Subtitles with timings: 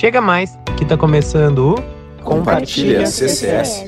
[0.00, 3.84] Chega mais, que tá começando o Compartilha CCS.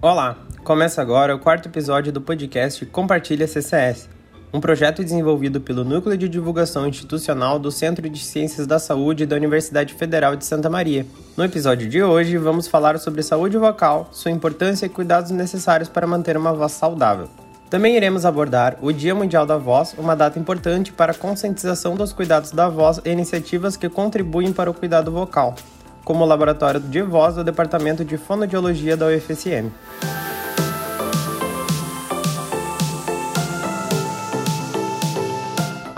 [0.00, 4.08] Olá, começa agora o quarto episódio do podcast Compartilha CCS,
[4.52, 9.36] um projeto desenvolvido pelo Núcleo de Divulgação Institucional do Centro de Ciências da Saúde da
[9.36, 11.06] Universidade Federal de Santa Maria.
[11.36, 16.06] No episódio de hoje, vamos falar sobre saúde vocal, sua importância e cuidados necessários para
[16.06, 17.28] manter uma voz saudável.
[17.68, 22.12] Também iremos abordar o Dia Mundial da Voz, uma data importante para a conscientização dos
[22.12, 25.54] cuidados da voz e iniciativas que contribuem para o cuidado vocal
[26.04, 29.70] como o Laboratório de Voz do Departamento de Fonodiologia da UFSM.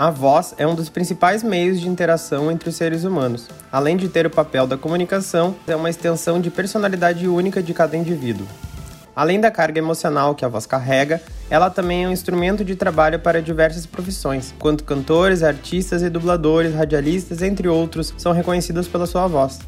[0.03, 3.47] A voz é um dos principais meios de interação entre os seres humanos.
[3.71, 7.95] Além de ter o papel da comunicação, é uma extensão de personalidade única de cada
[7.95, 8.45] indivíduo.
[9.15, 13.17] Além da carga emocional que a voz carrega, ela também é um instrumento de trabalho
[13.17, 19.25] para diversas profissões, quanto cantores, artistas e dubladores, radialistas, entre outros, são reconhecidos pela sua
[19.25, 19.61] voz.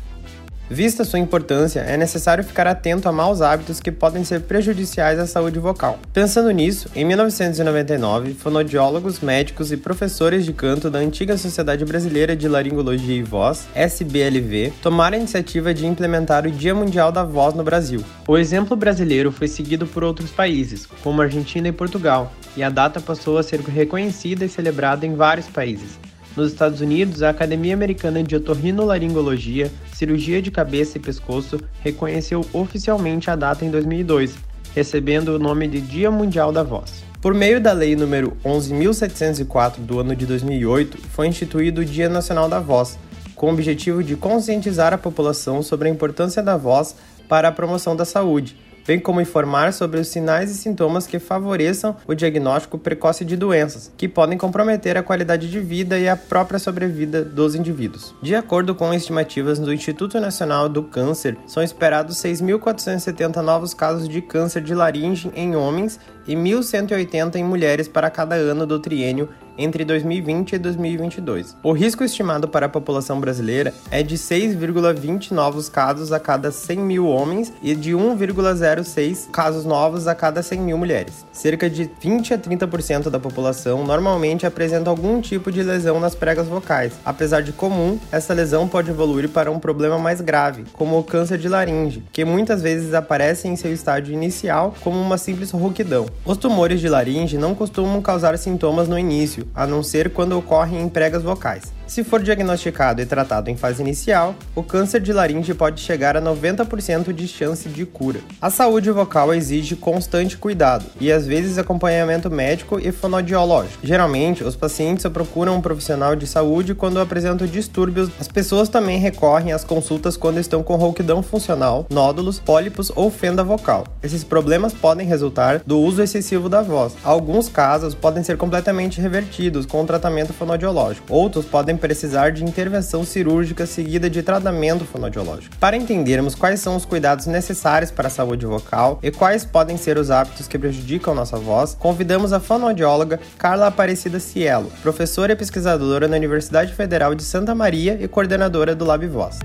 [0.69, 5.27] Vista sua importância, é necessário ficar atento a maus hábitos que podem ser prejudiciais à
[5.27, 5.99] saúde vocal.
[6.11, 12.47] Pensando nisso, em 1999, fonodiólogos, médicos e professores de canto da antiga Sociedade Brasileira de
[12.47, 17.63] Laringologia e Voz, SBLV, tomaram a iniciativa de implementar o Dia Mundial da Voz no
[17.63, 18.03] Brasil.
[18.27, 22.99] O exemplo brasileiro foi seguido por outros países, como Argentina e Portugal, e a data
[22.99, 26.04] passou a ser reconhecida e celebrada em vários países.
[26.35, 33.29] Nos Estados Unidos, a Academia Americana de Otorrinolaringologia, Cirurgia de Cabeça e Pescoço reconheceu oficialmente
[33.31, 34.35] a data em 2002,
[34.73, 37.05] recebendo o nome de Dia Mundial da Voz.
[37.21, 42.49] Por meio da Lei nº 11.704 do ano de 2008, foi instituído o Dia Nacional
[42.49, 42.99] da Voz,
[43.33, 46.95] com o objetivo de conscientizar a população sobre a importância da voz
[47.29, 51.95] para a promoção da saúde, bem como informar sobre os sinais e sintomas que favoreçam
[52.07, 56.59] o diagnóstico precoce de doenças, que podem comprometer a qualidade de vida e a própria
[56.59, 58.13] sobrevida dos indivíduos.
[58.21, 64.21] De acordo com estimativas do Instituto Nacional do Câncer, são esperados 6.470 novos casos de
[64.21, 69.85] câncer de laringe em homens e 1.180 em mulheres para cada ano do triênio entre
[69.85, 71.55] 2020 e 2022.
[71.63, 76.77] O risco estimado para a população brasileira é de 6,20 novos casos a cada 100
[76.79, 81.25] mil homens e de 1,06 casos novos a cada 100 mil mulheres.
[81.31, 86.47] Cerca de 20 a 30% da população normalmente apresenta algum tipo de lesão nas pregas
[86.47, 86.93] vocais.
[87.05, 91.37] Apesar de comum, essa lesão pode evoluir para um problema mais grave, como o câncer
[91.37, 96.05] de laringe, que muitas vezes aparece em seu estágio inicial como uma simples rouquidão.
[96.25, 100.81] Os tumores de laringe não costumam causar sintomas no início, a não ser quando ocorrem
[100.81, 101.73] em pregas vocais.
[101.87, 106.21] Se for diagnosticado e tratado em fase inicial, o câncer de laringe pode chegar a
[106.21, 108.21] 90% de chance de cura.
[108.41, 113.85] A saúde vocal exige constante cuidado e às vezes acompanhamento médico e fonodiológico.
[113.85, 118.09] Geralmente, os pacientes procuram um profissional de saúde quando apresentam distúrbios.
[118.19, 123.43] As pessoas também recorrem às consultas quando estão com rouquidão funcional, nódulos, pólipos ou fenda
[123.43, 123.85] vocal.
[124.01, 126.93] Esses problemas podem resultar do uso excessivo da voz.
[127.03, 131.13] Alguns casos podem ser completamente revertidos com o tratamento fonodiológico.
[131.13, 135.55] Outros podem podem precisar de intervenção cirúrgica seguida de tratamento fonodiológico.
[135.57, 139.97] Para entendermos quais são os cuidados necessários para a saúde vocal e quais podem ser
[139.97, 146.07] os hábitos que prejudicam nossa voz, convidamos a fonoaudióloga Carla Aparecida Cielo, professora e pesquisadora
[146.07, 149.39] na Universidade Federal de Santa Maria e coordenadora do Lab Voz.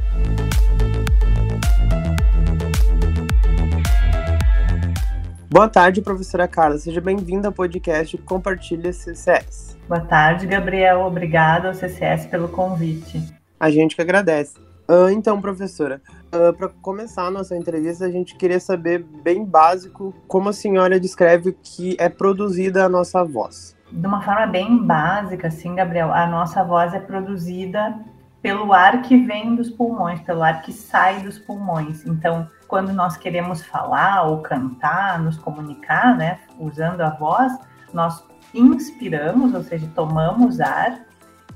[5.53, 6.79] Boa tarde, professora Carla.
[6.79, 9.77] Seja bem-vinda ao podcast Compartilha CCS.
[9.89, 11.01] Boa tarde, Gabriel.
[11.01, 13.21] Obrigada ao CCS pelo convite.
[13.59, 14.57] A gente que agradece.
[14.89, 16.01] Uh, então, professora,
[16.33, 21.01] uh, para começar a nossa entrevista, a gente queria saber, bem básico, como a senhora
[21.01, 23.77] descreve que é produzida a nossa voz.
[23.91, 27.99] De uma forma bem básica, assim, Gabriel, a nossa voz é produzida
[28.43, 32.07] pelo ar que vem dos pulmões, pelo ar que sai dos pulmões.
[32.07, 37.53] Então, quando nós queremos falar ou cantar, nos comunicar, né, usando a voz,
[37.93, 41.01] nós inspiramos, ou seja, tomamos ar,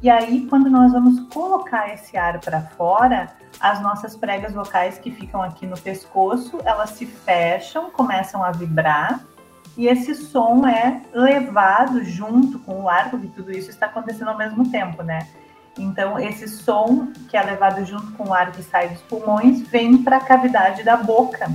[0.03, 3.29] e aí quando nós vamos colocar esse ar para fora,
[3.61, 9.21] as nossas pregas vocais que ficam aqui no pescoço, elas se fecham, começam a vibrar,
[9.77, 14.37] e esse som é levado junto com o ar, porque tudo isso está acontecendo ao
[14.39, 15.27] mesmo tempo, né?
[15.79, 20.03] Então, esse som que é levado junto com o ar que sai dos pulmões vem
[20.03, 21.51] para a cavidade da boca.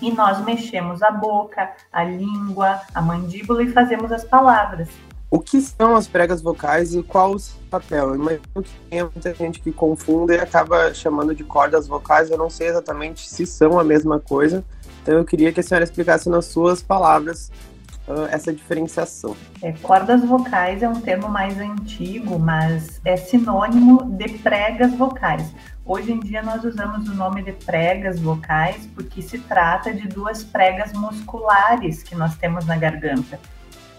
[0.00, 4.88] E nós mexemos a boca, a língua, a mandíbula e fazemos as palavras.
[5.30, 8.10] O que são as pregas vocais e qual o seu papel?
[8.10, 12.30] Eu imagino que tem muita gente que confunde e acaba chamando de cordas vocais.
[12.30, 14.62] Eu não sei exatamente se são a mesma coisa.
[15.02, 17.50] Então eu queria que a senhora explicasse nas suas palavras
[18.08, 19.36] uh, essa diferenciação.
[19.62, 25.54] É, cordas vocais é um termo mais antigo, mas é sinônimo de pregas vocais.
[25.84, 30.44] Hoje em dia nós usamos o nome de pregas vocais porque se trata de duas
[30.44, 33.38] pregas musculares que nós temos na garganta.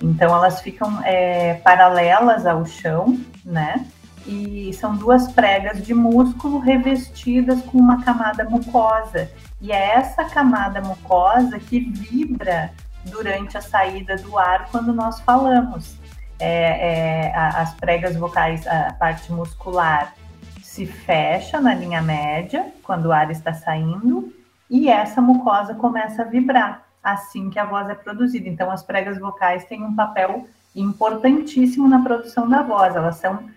[0.01, 3.85] Então elas ficam é, paralelas ao chão, né?
[4.25, 9.29] E são duas pregas de músculo revestidas com uma camada mucosa.
[9.61, 12.71] E é essa camada mucosa que vibra
[13.05, 15.97] durante a saída do ar quando nós falamos.
[16.39, 20.13] É, é, as pregas vocais, a parte muscular
[20.61, 24.33] se fecha na linha média quando o ar está saindo
[24.69, 28.47] e essa mucosa começa a vibrar assim que a voz é produzida.
[28.47, 33.47] Então, as pregas vocais têm um papel importantíssimo na produção da voz, elas são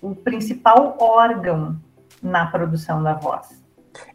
[0.00, 1.76] o principal órgão
[2.22, 3.61] na produção da voz.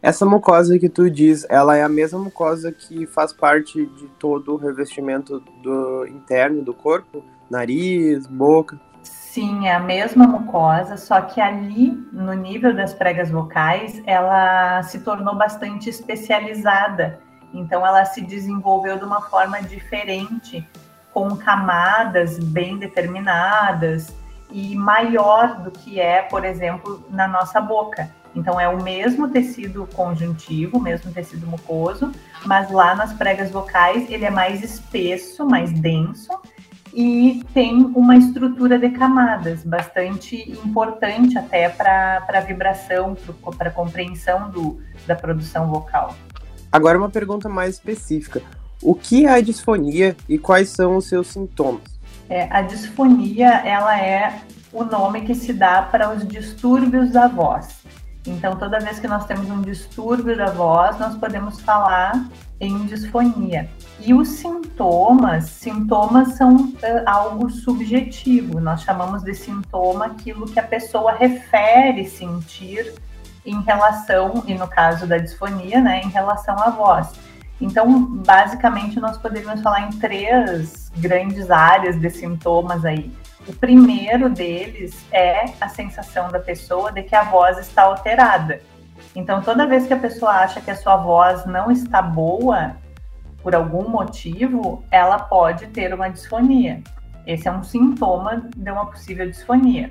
[0.02, 4.54] Essa mucosa que tu diz, ela é a mesma mucosa que faz parte de todo
[4.54, 7.24] o revestimento do interno do corpo?
[7.50, 8.78] Nariz, boca?
[9.02, 15.00] Sim, é a mesma mucosa, só que ali, no nível das pregas vocais, ela se
[15.00, 17.20] tornou bastante especializada.
[17.54, 20.66] Então, ela se desenvolveu de uma forma diferente,
[21.12, 24.14] com camadas bem determinadas
[24.50, 28.10] e maior do que é, por exemplo, na nossa boca.
[28.38, 32.12] Então é o mesmo tecido conjuntivo, o mesmo tecido mucoso,
[32.46, 36.30] mas lá nas pregas vocais ele é mais espesso, mais denso
[36.92, 43.16] e tem uma estrutura de camadas bastante importante até para a vibração,
[43.56, 46.14] para a compreensão do, da produção vocal.
[46.70, 48.42] Agora uma pergunta mais específica.
[48.82, 51.82] O que é a disfonia e quais são os seus sintomas?
[52.28, 54.40] É, a disfonia ela é
[54.72, 57.78] o nome que se dá para os distúrbios da voz.
[58.26, 62.28] Então, toda vez que nós temos um distúrbio da voz, nós podemos falar
[62.60, 63.68] em disfonia.
[64.00, 66.72] E os sintomas, sintomas são
[67.06, 68.60] algo subjetivo.
[68.60, 72.94] Nós chamamos de sintoma aquilo que a pessoa refere sentir
[73.46, 77.12] em relação, e no caso da disfonia, né, em relação à voz.
[77.60, 83.10] Então, basicamente, nós poderíamos falar em três grandes áreas de sintomas aí.
[83.48, 88.60] O primeiro deles é a sensação da pessoa de que a voz está alterada.
[89.16, 92.76] Então, toda vez que a pessoa acha que a sua voz não está boa,
[93.42, 96.82] por algum motivo, ela pode ter uma disfonia.
[97.26, 99.90] Esse é um sintoma de uma possível disfonia.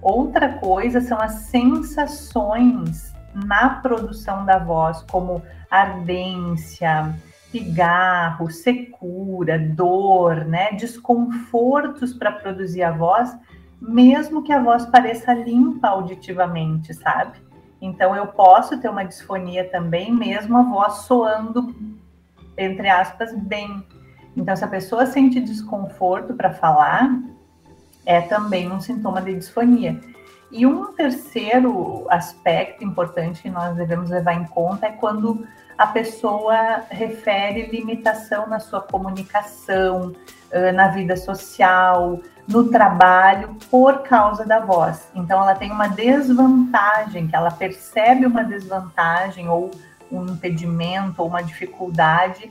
[0.00, 5.40] Outra coisa são as sensações na produção da voz, como
[5.70, 7.14] ardência,
[7.52, 13.36] pigarro, secura, dor, né, desconfortos para produzir a voz,
[13.80, 17.38] mesmo que a voz pareça limpa auditivamente, sabe?
[17.80, 21.74] Então eu posso ter uma disfonia também, mesmo a voz soando
[22.56, 23.84] entre aspas bem.
[24.36, 27.20] Então se a pessoa sente desconforto para falar,
[28.06, 30.00] é também um sintoma de disfonia.
[30.50, 35.46] E um terceiro aspecto importante que nós devemos levar em conta é quando
[35.82, 40.12] a pessoa refere limitação na sua comunicação,
[40.74, 45.08] na vida social, no trabalho, por causa da voz.
[45.12, 49.72] Então, ela tem uma desvantagem, que ela percebe uma desvantagem ou
[50.08, 52.48] um impedimento ou uma dificuldade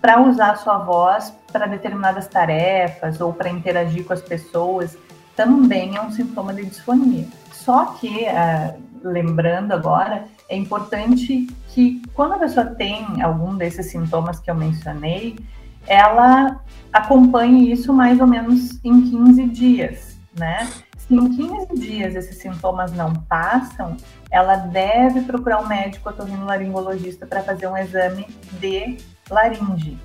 [0.00, 4.98] para usar a sua voz para determinadas tarefas ou para interagir com as pessoas,
[5.36, 7.28] também é um sintoma de disfonia.
[7.68, 14.40] Só que, uh, lembrando agora, é importante que quando a pessoa tem algum desses sintomas
[14.40, 15.38] que eu mencionei,
[15.86, 20.66] ela acompanhe isso mais ou menos em 15 dias, né?
[20.96, 23.98] Se em 15 dias esses sintomas não passam,
[24.30, 28.26] ela deve procurar um médico otorrinolaringologista para fazer um exame
[28.58, 28.96] de
[29.28, 29.98] laringe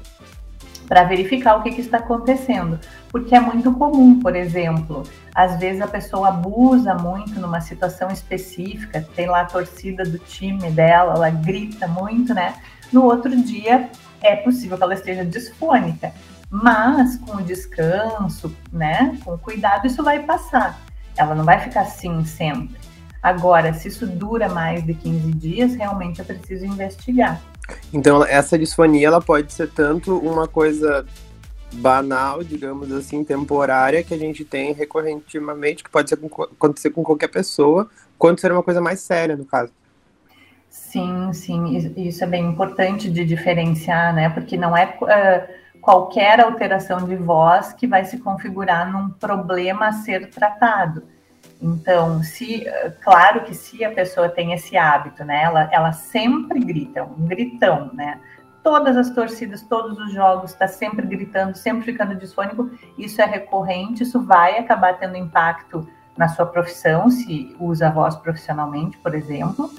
[0.88, 2.80] para verificar o que, que, está acontecendo.
[3.10, 9.06] Porque é muito comum, por exemplo, às vezes a pessoa abusa muito numa situação específica,
[9.16, 12.56] tem lá a torcida do time dela, ela grita muito, né?
[12.92, 13.90] No outro dia
[14.22, 16.13] é possível que ela esteja disfônica,
[16.50, 20.80] mas com o descanso, né, com cuidado, isso vai passar.
[21.18, 22.78] Ela não vai ficar assim sempre.
[23.22, 27.42] Agora, se isso dura mais de 15 dias, realmente é preciso investigar.
[27.94, 31.06] Então, essa disfonia ela pode ser tanto uma coisa
[31.74, 37.30] banal, digamos assim, temporária, que a gente tem recorrentemente, que pode com, acontecer com qualquer
[37.30, 39.72] pessoa, quanto ser uma coisa mais séria, no caso.
[40.70, 44.30] Sim, sim, isso é bem importante de diferenciar, né?
[44.30, 49.94] Porque não é uh, qualquer alteração de voz que vai se configurar num problema a
[49.94, 51.03] ser tratado.
[51.63, 52.65] Então, se,
[53.01, 57.89] claro que se a pessoa tem esse hábito, né, ela, ela sempre grita, um gritão,
[57.93, 58.20] né,
[58.62, 64.03] todas as torcidas, todos os jogos, está sempre gritando, sempre ficando disfônico, isso é recorrente,
[64.03, 69.72] isso vai acabar tendo impacto na sua profissão, se usa a voz profissionalmente, por exemplo.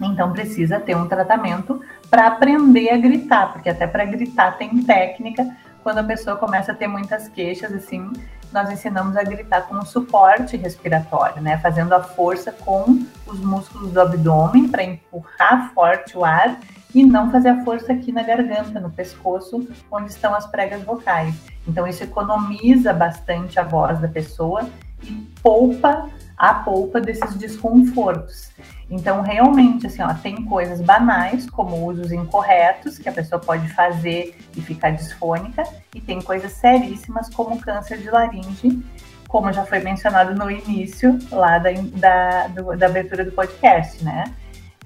[0.00, 5.46] Então precisa ter um tratamento para aprender a gritar, porque até para gritar tem técnica.
[5.82, 8.10] Quando a pessoa começa a ter muitas queixas, assim,
[8.52, 11.58] nós ensinamos a gritar com um suporte respiratório, né?
[11.58, 16.60] Fazendo a força com os músculos do abdômen para empurrar forte o ar
[16.94, 21.34] e não fazer a força aqui na garganta, no pescoço, onde estão as pregas vocais.
[21.66, 24.68] Então isso economiza bastante a voz da pessoa
[25.02, 28.50] e poupa a polpa desses desconfortos.
[28.92, 34.36] Então, realmente, assim, ó, tem coisas banais, como usos incorretos, que a pessoa pode fazer
[34.54, 35.62] e ficar disfônica,
[35.94, 38.84] e tem coisas seríssimas, como câncer de laringe,
[39.26, 44.24] como já foi mencionado no início, lá da, da, do, da abertura do podcast, né?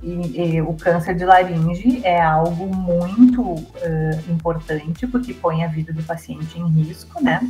[0.00, 5.92] E, e, o câncer de laringe é algo muito uh, importante, porque põe a vida
[5.92, 7.40] do paciente em risco, né?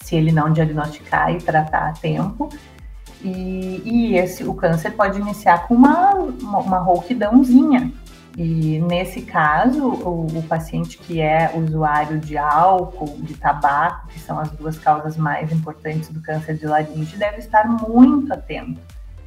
[0.00, 2.48] Se ele não diagnosticar e tratar a tempo.
[3.22, 7.92] E, e esse, o câncer pode iniciar com uma, uma, uma rouquidãozinha.
[8.36, 14.38] E nesse caso, o, o, paciente que é usuário de álcool, de tabaco, que são
[14.38, 18.80] as duas causas mais importantes do câncer de laringe, deve estar muito atento,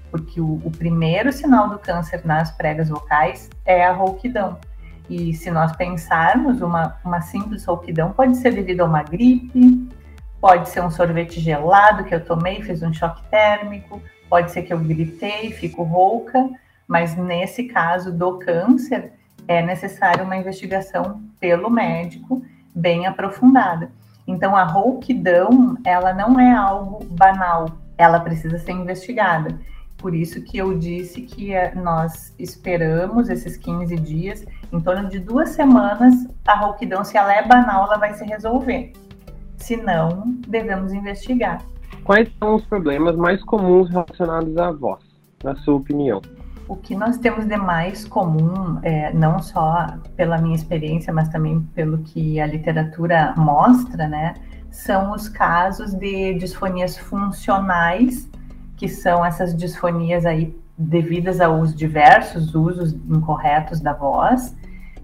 [0.09, 4.57] porque o, o primeiro sinal do câncer nas pregas vocais é a rouquidão.
[5.09, 9.89] E se nós pensarmos, uma, uma simples rouquidão pode ser devido a uma gripe,
[10.41, 14.73] Pode ser um sorvete gelado que eu tomei, fiz um choque térmico, pode ser que
[14.73, 16.49] eu gritei, fico rouca,
[16.87, 19.13] mas nesse caso do câncer
[19.47, 22.43] é necessário uma investigação pelo médico
[22.73, 23.91] bem aprofundada.
[24.25, 29.59] Então a rouquidão, ela não é algo banal, ela precisa ser investigada.
[29.95, 34.43] Por isso que eu disse que eh, nós esperamos esses 15 dias,
[34.73, 36.15] em torno de duas semanas,
[36.47, 38.91] a rouquidão, se ela é banal, ela vai se resolver.
[39.61, 41.61] Se não, devemos investigar.
[42.03, 45.03] Quais são os problemas mais comuns relacionados à voz,
[45.43, 46.19] na sua opinião?
[46.67, 51.61] O que nós temos de mais comum, é, não só pela minha experiência, mas também
[51.75, 54.33] pelo que a literatura mostra, né,
[54.71, 58.27] são os casos de disfonias funcionais,
[58.75, 64.55] que são essas disfonias aí devidas aos diversos usos incorretos da voz,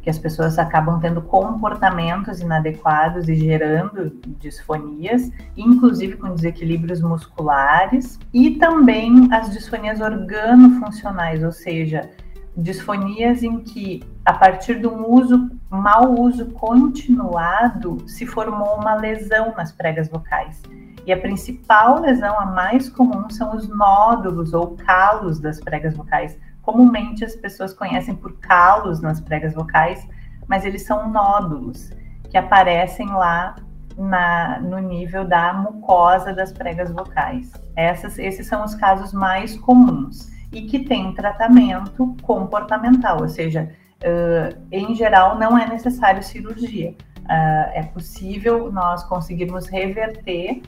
[0.07, 4.09] que as pessoas acabam tendo comportamentos inadequados e gerando
[4.39, 12.09] disfonias, inclusive com desequilíbrios musculares, e também as disfonias organofuncionais, ou seja,
[12.55, 19.53] disfonias em que, a partir de um uso, mau uso continuado, se formou uma lesão
[19.57, 20.61] nas pregas vocais.
[21.05, 26.39] E a principal lesão, a mais comum, são os nódulos ou calos das pregas vocais,
[26.67, 30.05] Comumente as pessoas conhecem por calos nas pregas vocais,
[30.49, 31.91] mas eles são nódulos
[32.29, 33.55] que aparecem lá
[33.97, 37.53] na, no nível da mucosa das pregas vocais.
[37.73, 43.71] Essas, esses são os casos mais comuns e que têm tratamento comportamental, ou seja,
[44.03, 46.93] uh, em geral não é necessário cirurgia.
[47.19, 50.61] Uh, é possível nós conseguirmos reverter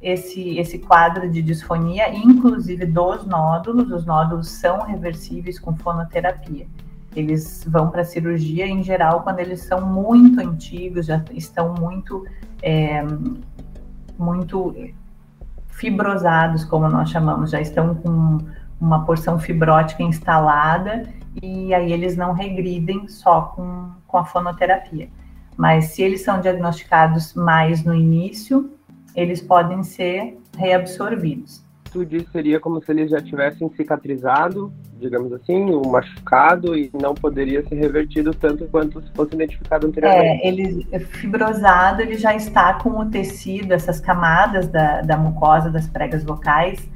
[0.00, 3.90] esse, esse quadro de disfonia, inclusive dos nódulos.
[3.90, 6.66] Os nódulos são reversíveis com fonoterapia.
[7.14, 12.26] Eles vão para cirurgia, em geral, quando eles são muito antigos, já estão muito,
[12.62, 13.02] é,
[14.18, 14.74] muito
[15.68, 18.38] fibrosados, como nós chamamos, já estão com
[18.78, 21.04] uma porção fibrótica instalada
[21.42, 25.08] e aí eles não regridem só com, com a fonoterapia.
[25.56, 28.75] Mas se eles são diagnosticados mais no início,
[29.16, 31.64] eles podem ser reabsorvidos.
[31.90, 34.70] Tu disse seria como se eles já tivessem cicatrizado,
[35.00, 40.42] digamos assim, o machucado e não poderia ser revertido tanto quanto se fosse identificado anteriormente.
[40.42, 45.88] É, ele fibrosado, ele já está com o tecido, essas camadas da, da mucosa das
[45.88, 46.86] pregas vocais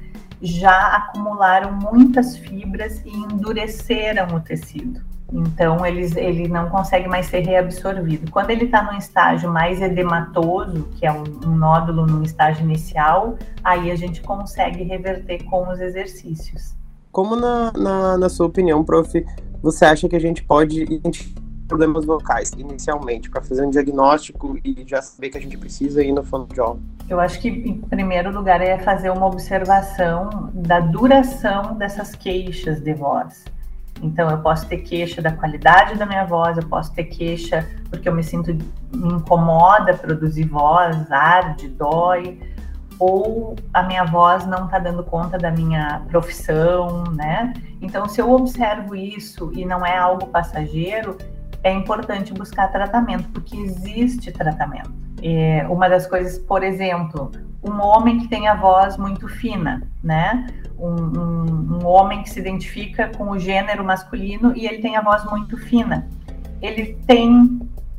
[0.43, 5.10] já acumularam muitas fibras e endureceram o tecido.
[5.33, 8.31] Então, eles, ele não consegue mais ser reabsorvido.
[8.31, 13.37] Quando ele está num estágio mais edematoso, que é um, um nódulo no estágio inicial,
[13.63, 16.75] aí a gente consegue reverter com os exercícios.
[17.13, 19.25] Como, na, na, na sua opinião, prof,
[19.63, 24.85] você acha que a gente pode identificar problemas vocais inicialmente para fazer um diagnóstico e
[24.85, 26.81] já saber que a gente precisa ir no fonoaudiólogo?
[27.09, 32.93] Eu acho que, em primeiro lugar, é fazer uma observação da duração dessas queixas de
[32.93, 33.45] voz
[34.03, 38.09] Então, eu posso ter queixa da qualidade da minha voz, eu posso ter queixa porque
[38.09, 38.53] eu me sinto,
[38.95, 42.41] me incomoda produzir voz, arde, dói,
[42.99, 47.53] ou a minha voz não está dando conta da minha profissão, né?
[47.81, 51.17] Então, se eu observo isso e não é algo passageiro,
[51.63, 54.93] é importante buscar tratamento, porque existe tratamento.
[55.23, 57.31] É uma das coisas, por exemplo,
[57.63, 60.47] um homem que tem a voz muito fina, né?
[60.79, 65.03] Um, um, um, homem que se identifica com o gênero masculino e ele tem a
[65.03, 66.09] voz muito fina.
[66.63, 67.45] Ele tem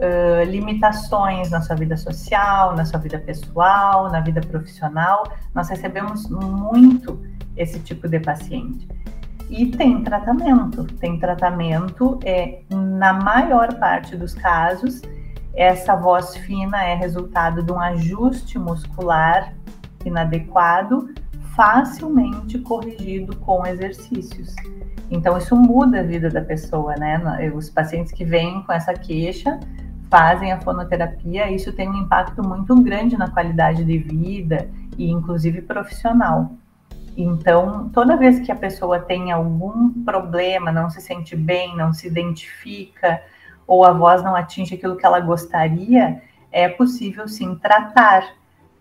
[0.01, 5.31] uh, limitações na sua vida social, na sua vida pessoal, na vida profissional.
[5.53, 7.21] Nós recebemos muito
[7.55, 8.87] esse tipo de paciente.
[9.51, 10.85] E tem tratamento.
[10.85, 15.01] Tem tratamento, é, na maior parte dos casos,
[15.53, 19.53] essa voz fina é resultado de um ajuste muscular
[20.05, 21.13] inadequado,
[21.53, 24.55] facilmente corrigido com exercícios.
[25.11, 27.21] Então, isso muda a vida da pessoa, né?
[27.53, 29.59] Os pacientes que vêm com essa queixa
[30.09, 35.61] fazem a fonoterapia, isso tem um impacto muito grande na qualidade de vida e, inclusive,
[35.61, 36.53] profissional.
[37.15, 42.07] Então, toda vez que a pessoa tem algum problema, não se sente bem, não se
[42.07, 43.21] identifica,
[43.67, 48.23] ou a voz não atinge aquilo que ela gostaria, é possível sim tratar.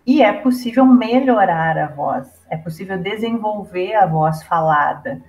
[0.05, 5.21] E é possível melhorar a voz, é possível desenvolver a voz falada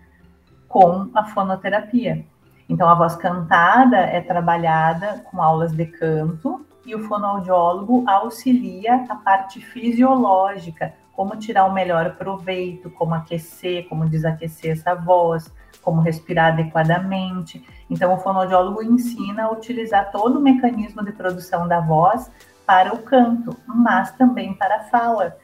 [0.67, 2.25] com a fonoterapia.
[2.69, 9.15] Então, a voz cantada é trabalhada com aulas de canto e o fonoaudiólogo auxilia a
[9.17, 15.53] parte fisiológica, como tirar o melhor proveito, como aquecer, como desaquecer essa voz,
[15.83, 17.65] como respirar adequadamente.
[17.91, 22.31] Então, o fonoaudiólogo ensina a utilizar todo o mecanismo de produção da voz
[22.65, 25.37] para o canto, mas também para a fala.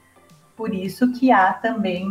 [0.56, 2.10] Por isso que há também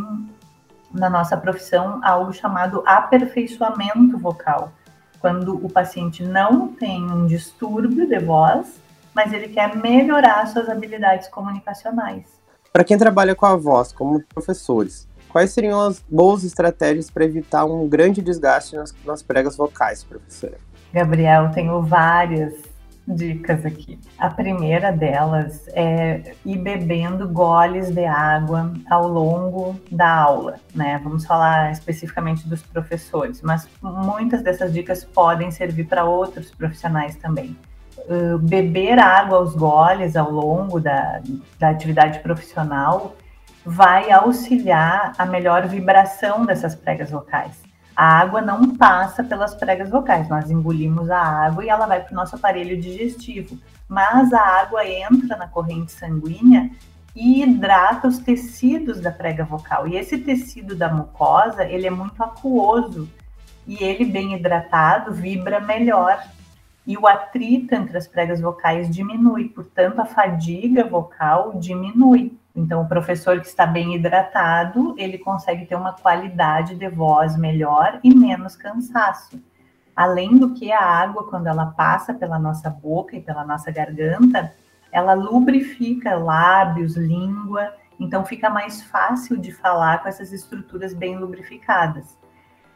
[0.92, 4.72] na nossa profissão algo chamado aperfeiçoamento vocal,
[5.20, 8.80] quando o paciente não tem um distúrbio de voz,
[9.14, 12.37] mas ele quer melhorar suas habilidades comunicacionais.
[12.78, 17.64] Para quem trabalha com a voz, como professores, quais seriam as boas estratégias para evitar
[17.64, 20.58] um grande desgaste nas, nas pregas vocais, professora?
[20.92, 22.54] Gabriel, tenho várias
[23.04, 23.98] dicas aqui.
[24.16, 31.00] A primeira delas é ir bebendo goles de água ao longo da aula, né?
[31.02, 37.56] Vamos falar especificamente dos professores, mas muitas dessas dicas podem servir para outros profissionais também.
[38.08, 41.20] Uh, beber água aos goles ao longo da,
[41.58, 43.14] da atividade profissional
[43.66, 47.68] vai auxiliar a melhor vibração dessas pregas vocais
[47.98, 52.12] a água não passa pelas pregas vocais, nós engolimos a água e ela vai para
[52.12, 56.70] o nosso aparelho digestivo, mas a água entra na corrente sanguínea
[57.16, 59.88] e hidrata os tecidos da prega vocal.
[59.88, 63.10] E esse tecido da mucosa, ele é muito aquoso
[63.66, 66.22] e ele bem hidratado vibra melhor.
[66.88, 72.34] E o atrito entre as pregas vocais diminui, portanto a fadiga vocal diminui.
[72.56, 78.00] Então, o professor que está bem hidratado, ele consegue ter uma qualidade de voz melhor
[78.02, 79.38] e menos cansaço.
[79.94, 84.54] Além do que a água, quando ela passa pela nossa boca e pela nossa garganta,
[84.90, 87.70] ela lubrifica lábios, língua,
[88.00, 92.16] então fica mais fácil de falar com essas estruturas bem lubrificadas.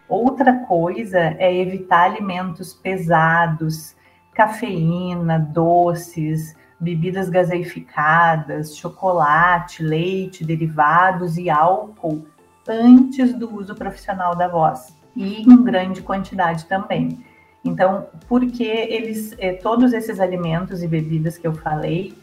[0.07, 3.97] Outra coisa é evitar alimentos pesados,
[4.35, 12.27] cafeína, doces, bebidas gaseificadas, chocolate, leite, derivados e álcool
[12.69, 17.25] antes do uso profissional da voz e em grande quantidade também.
[17.65, 22.15] Então, porque eles, eh, todos esses alimentos e bebidas que eu falei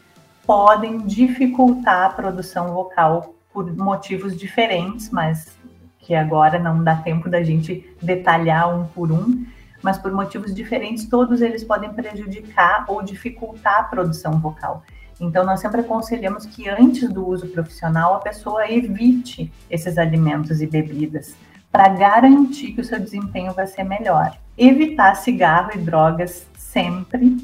[0.44, 5.56] podem dificultar a produção vocal por motivos diferentes, mas
[5.98, 9.44] que agora não dá tempo da gente detalhar um por um
[9.82, 14.82] mas por motivos diferentes, todos eles podem prejudicar ou dificultar a produção vocal.
[15.20, 20.66] Então, nós sempre aconselhamos que antes do uso profissional, a pessoa evite esses alimentos e
[20.66, 21.34] bebidas
[21.70, 24.36] para garantir que o seu desempenho vai ser melhor.
[24.56, 27.36] Evitar cigarro e drogas sempre,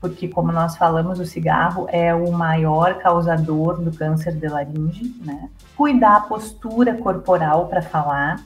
[0.00, 5.48] porque, como nós falamos, o cigarro é o maior causador do câncer de laringe, né?
[5.76, 8.40] Cuidar a postura corporal para falar,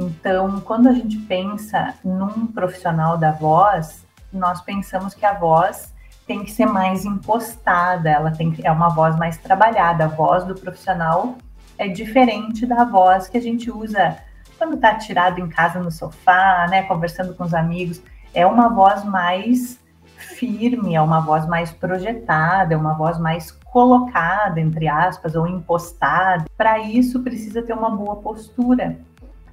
[0.00, 5.92] então, quando a gente pensa num profissional da voz, nós pensamos que a voz
[6.24, 10.04] tem que ser mais impostada, ela tem que, é uma voz mais trabalhada.
[10.04, 11.36] A voz do profissional
[11.76, 14.16] é diferente da voz que a gente usa
[14.56, 18.00] quando está tirado em casa no sofá, né, conversando com os amigos.
[18.32, 19.80] É uma voz mais
[20.16, 26.44] firme, é uma voz mais projetada, é uma voz mais colocada, entre aspas, ou impostada.
[26.56, 28.96] Para isso, precisa ter uma boa postura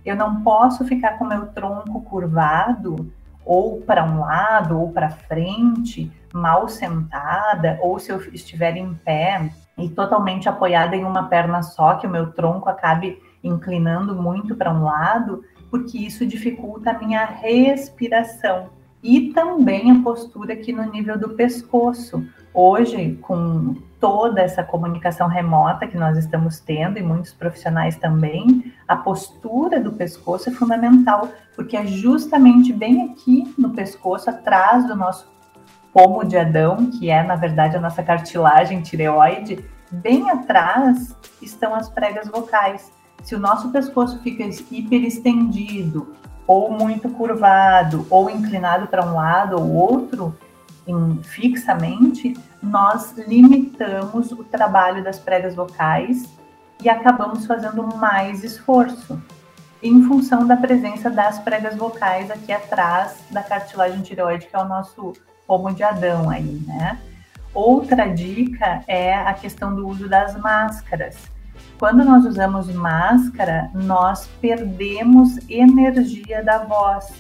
[0.06, 3.12] Eu não posso ficar com meu tronco curvado
[3.44, 9.50] ou para um lado ou para frente, mal sentada, ou se eu estiver em pé
[9.78, 14.72] e totalmente apoiada em uma perna só, que o meu tronco acabe inclinando muito para
[14.72, 18.70] um lado, porque isso dificulta a minha respiração.
[19.04, 22.26] E também a postura aqui no nível do pescoço.
[22.54, 28.96] Hoje, com toda essa comunicação remota que nós estamos tendo, e muitos profissionais também, a
[28.96, 35.28] postura do pescoço é fundamental, porque é justamente bem aqui no pescoço, atrás do nosso
[35.92, 41.90] pomo de Adão, que é, na verdade, a nossa cartilagem tireoide, bem atrás estão as
[41.90, 42.92] pregas vocais.
[43.24, 46.14] Se o nosso pescoço fica hiperestendido,
[46.46, 50.38] ou muito curvado, ou inclinado para um lado ou outro,
[50.88, 56.28] em, fixamente, nós limitamos o trabalho das pregas vocais
[56.84, 59.22] e acabamos fazendo mais esforço
[59.82, 64.68] em função da presença das pregas vocais aqui atrás da cartilagem tireoide, que é o
[64.68, 65.14] nosso
[65.46, 67.00] pomo de Adão aí, né?
[67.54, 71.16] Outra dica é a questão do uso das máscaras.
[71.80, 77.14] Quando nós usamos máscara, nós perdemos energia da voz.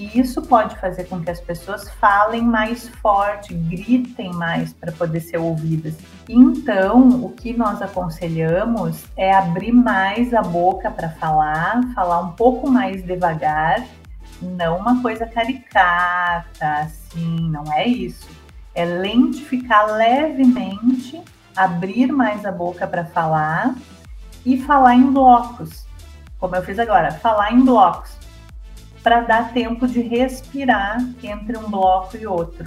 [0.00, 5.20] E isso pode fazer com que as pessoas falem mais forte, gritem mais para poder
[5.20, 5.94] ser ouvidas.
[6.26, 12.70] Então, o que nós aconselhamos é abrir mais a boca para falar, falar um pouco
[12.70, 13.84] mais devagar,
[14.40, 18.26] não uma coisa caricata, assim, não é isso.
[18.74, 21.22] É lentificar levemente,
[21.54, 23.74] abrir mais a boca para falar
[24.46, 25.84] e falar em blocos,
[26.38, 28.19] como eu fiz agora, falar em blocos
[29.02, 32.64] para dar tempo de respirar entre um bloco e outro.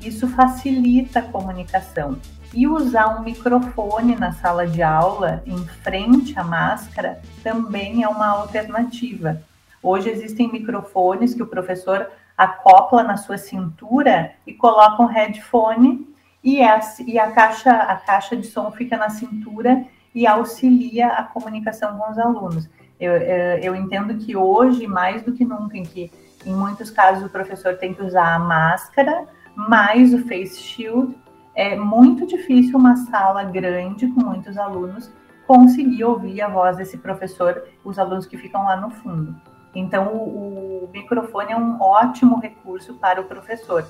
[0.00, 2.18] Isso facilita a comunicação.
[2.52, 8.26] E usar um microfone na sala de aula, em frente à máscara, também é uma
[8.26, 9.40] alternativa.
[9.82, 16.08] Hoje existem microfones que o professor acopla na sua cintura e coloca um headphone
[16.42, 21.22] e a, e a, caixa, a caixa de som fica na cintura e auxilia a
[21.22, 22.68] comunicação com os alunos.
[23.00, 26.12] Eu, eu entendo que hoje, mais do que nunca, em que
[26.44, 31.16] em muitos casos o professor tem que usar a máscara mais o face shield,
[31.54, 35.10] é muito difícil uma sala grande com muitos alunos
[35.46, 39.34] conseguir ouvir a voz desse professor, os alunos que ficam lá no fundo.
[39.74, 43.84] Então, o, o microfone é um ótimo recurso para o professor,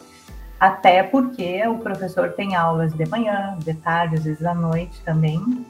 [0.58, 5.64] até porque o professor tem aulas de manhã, de tarde, às vezes à noite também,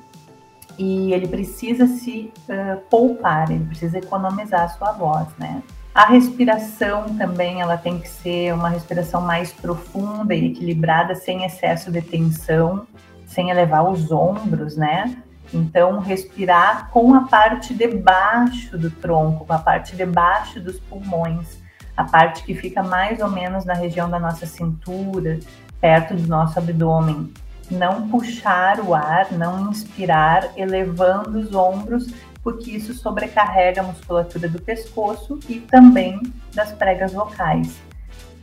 [0.80, 5.62] e ele precisa se uh, poupar, ele precisa economizar a sua voz, né?
[5.94, 11.92] A respiração também, ela tem que ser uma respiração mais profunda e equilibrada, sem excesso
[11.92, 12.86] de tensão,
[13.26, 15.18] sem elevar os ombros, né?
[15.52, 20.80] Então, respirar com a parte de baixo do tronco, com a parte de baixo dos
[20.80, 21.58] pulmões,
[21.94, 25.38] a parte que fica mais ou menos na região da nossa cintura,
[25.78, 27.30] perto do nosso abdômen
[27.70, 34.61] não puxar o ar, não inspirar, elevando os ombros, porque isso sobrecarrega a musculatura do
[34.61, 36.20] pescoço e também
[36.54, 37.78] das pregas vocais.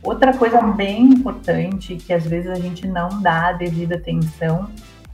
[0.02, 4.70] Outra coisa bem importante que às vezes a gente não dá a devida atenção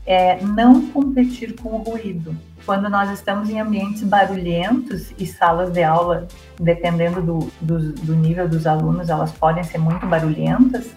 [0.06, 2.36] é não competir com o ruído.
[2.66, 6.28] Quando nós estamos em ambientes barulhentos e salas de aula,
[6.60, 10.90] dependendo do, do, do nível dos alunos, elas podem ser muito barulhentas,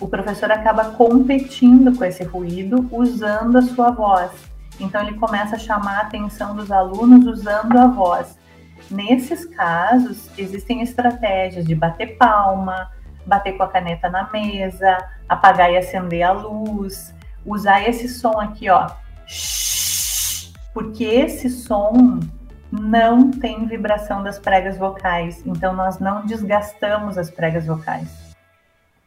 [0.00, 4.30] o professor acaba competindo com esse ruído usando a sua voz.
[4.78, 8.38] Então ele começa a chamar a atenção dos alunos usando a voz.
[8.90, 12.90] Nesses casos, existem estratégias de bater palma,
[13.24, 18.68] bater com a caneta na mesa, apagar e acender a luz, usar esse som aqui,
[18.68, 18.88] ó,
[20.72, 22.20] porque esse som
[22.70, 28.25] não tem vibração das pregas vocais, então nós não desgastamos as pregas vocais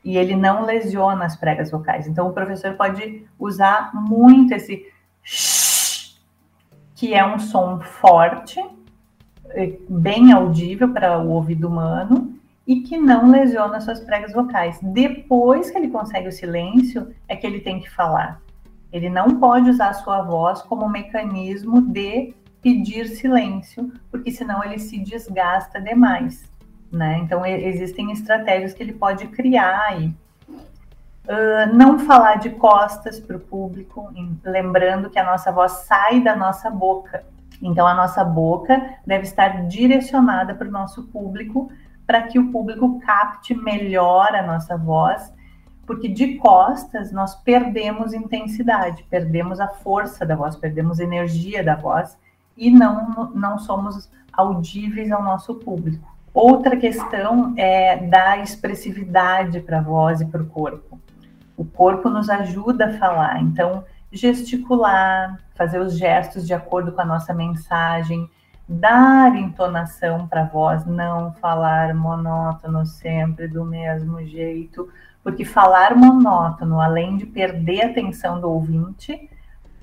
[0.04, 2.08] e ele não lesiona as pregas vocais.
[2.08, 4.86] Então, o professor pode usar muito esse
[6.96, 8.62] que é um som forte,
[9.90, 12.34] bem audível para o ouvido humano
[12.68, 14.78] e que não lesiona suas pregas vocais.
[14.82, 18.42] Depois que ele consegue o silêncio, é que ele tem que falar.
[18.92, 24.78] Ele não pode usar a sua voz como mecanismo de pedir silêncio, porque senão ele
[24.78, 26.50] se desgasta demais
[26.92, 27.20] né?
[27.20, 30.14] Então existem estratégias que ele pode criar aí.
[31.26, 34.12] Uh, não falar de costas para o público,
[34.44, 37.24] lembrando que a nossa voz sai da nossa boca.
[37.62, 41.72] Então a nossa boca deve estar direcionada para o nosso público,
[42.08, 45.32] para que o público capte melhor a nossa voz,
[45.86, 52.18] porque de costas nós perdemos intensidade, perdemos a força da voz, perdemos energia da voz
[52.58, 56.08] e não, não somos audíveis ao nosso público.
[56.34, 61.00] Outra questão é dar expressividade para a voz e para o corpo.
[61.58, 67.06] O corpo nos ajuda a falar, então gesticular, fazer os gestos de acordo com a
[67.06, 68.30] nossa mensagem,
[68.68, 74.88] dar entonação para a voz, não falar monótono sempre do mesmo jeito,
[75.24, 79.30] porque falar monótono, além de perder a atenção do ouvinte,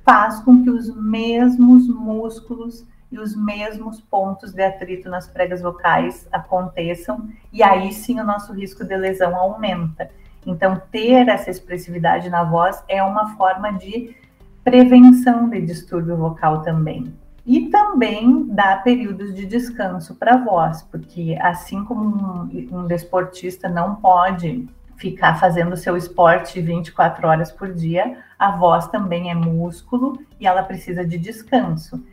[0.04, 6.26] faz com que os mesmos músculos e os mesmos pontos de atrito nas pregas vocais
[6.32, 10.10] aconteçam, e aí sim o nosso risco de lesão aumenta.
[10.44, 14.14] Então, ter essa expressividade na voz é uma forma de
[14.62, 17.12] prevenção de distúrbio vocal também.
[17.44, 23.68] E também dá períodos de descanso para a voz, porque assim como um, um desportista
[23.68, 30.18] não pode ficar fazendo seu esporte 24 horas por dia, a voz também é músculo
[30.40, 32.04] e ela precisa de descanso.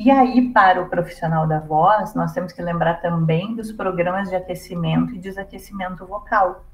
[0.00, 4.36] E aí, para o profissional da voz, nós temos que lembrar também dos programas de
[4.36, 6.64] aquecimento e desaquecimento vocal.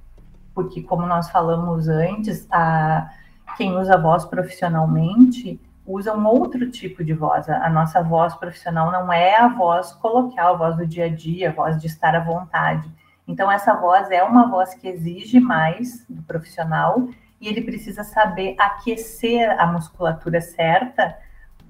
[0.55, 3.11] Porque, como nós falamos antes, a,
[3.57, 7.49] quem usa voz profissionalmente usa um outro tipo de voz.
[7.49, 11.49] A nossa voz profissional não é a voz coloquial, a voz do dia a dia,
[11.49, 12.93] a voz de estar à vontade.
[13.27, 17.09] Então, essa voz é uma voz que exige mais do profissional
[17.41, 21.24] e ele precisa saber aquecer a musculatura certa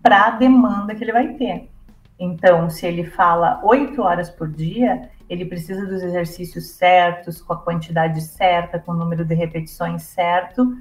[0.05, 1.71] para a demanda que ele vai ter.
[2.19, 7.59] Então, se ele fala oito horas por dia, ele precisa dos exercícios certos, com a
[7.59, 10.77] quantidade certa, com o número de repetições certo,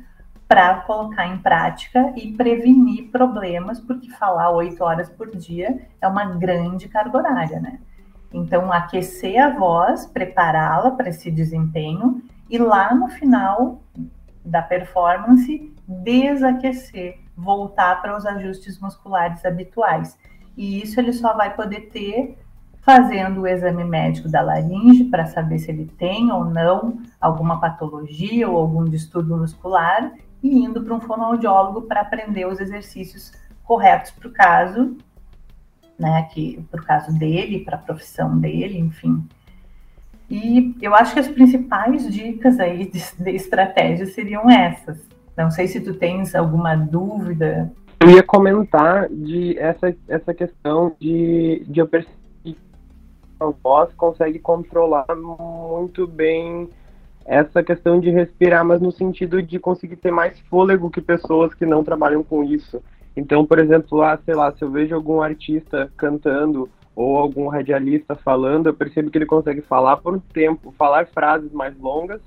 [0.45, 6.25] para colocar em prática e prevenir problemas, porque falar oito horas por dia é uma
[6.25, 7.79] grande carga horária, né?
[8.33, 13.81] Então, aquecer a voz, prepará-la para esse desempenho e lá no final
[14.43, 20.17] da performance, desaquecer voltar para os ajustes musculares habituais.
[20.55, 22.37] E isso ele só vai poder ter
[22.81, 28.47] fazendo o exame médico da laringe para saber se ele tem ou não alguma patologia
[28.49, 30.11] ou algum distúrbio muscular
[30.43, 33.31] e indo para um fonoaudiólogo para aprender os exercícios
[33.63, 34.97] corretos para o caso,
[35.97, 39.25] né, que para o caso dele, para a profissão dele, enfim.
[40.29, 44.99] E eu acho que as principais dicas aí de, de estratégia seriam essas.
[45.37, 47.71] Não sei se tu tens alguma dúvida.
[47.99, 52.57] Eu ia comentar de essa, essa questão de, de eu perceber que
[53.39, 56.69] a voz consegue controlar muito bem
[57.25, 61.65] essa questão de respirar, mas no sentido de conseguir ter mais fôlego que pessoas que
[61.65, 62.81] não trabalham com isso.
[63.15, 68.15] Então, por exemplo, lá, sei lá, se eu vejo algum artista cantando ou algum radialista
[68.15, 72.21] falando, eu percebo que ele consegue falar por um tempo, falar frases mais longas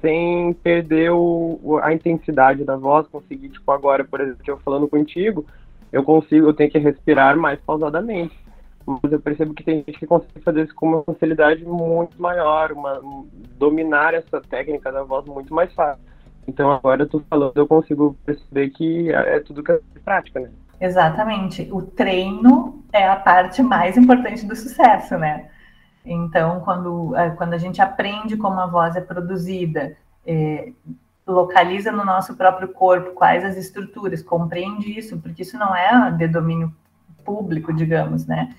[0.00, 5.44] sem perder o, a intensidade da voz, conseguir, tipo, agora, por exemplo, eu falando contigo,
[5.92, 8.36] eu consigo, eu tenho que respirar mais pausadamente.
[8.86, 12.70] Mas eu percebo que tem gente que consegue fazer isso com uma facilidade muito maior,
[12.70, 13.02] uma,
[13.58, 16.04] dominar essa técnica da voz muito mais fácil.
[16.46, 20.38] Então agora eu tô falando, eu consigo perceber que é, é tudo que é prática,
[20.38, 20.50] né?
[20.80, 21.68] Exatamente.
[21.72, 25.48] O treino é a parte mais importante do sucesso, né?
[26.06, 30.72] Então, quando, é, quando a gente aprende como a voz é produzida, é,
[31.26, 36.28] localiza no nosso próprio corpo quais as estruturas, compreende isso, porque isso não é de
[36.28, 36.72] domínio
[37.24, 38.54] público, digamos, né?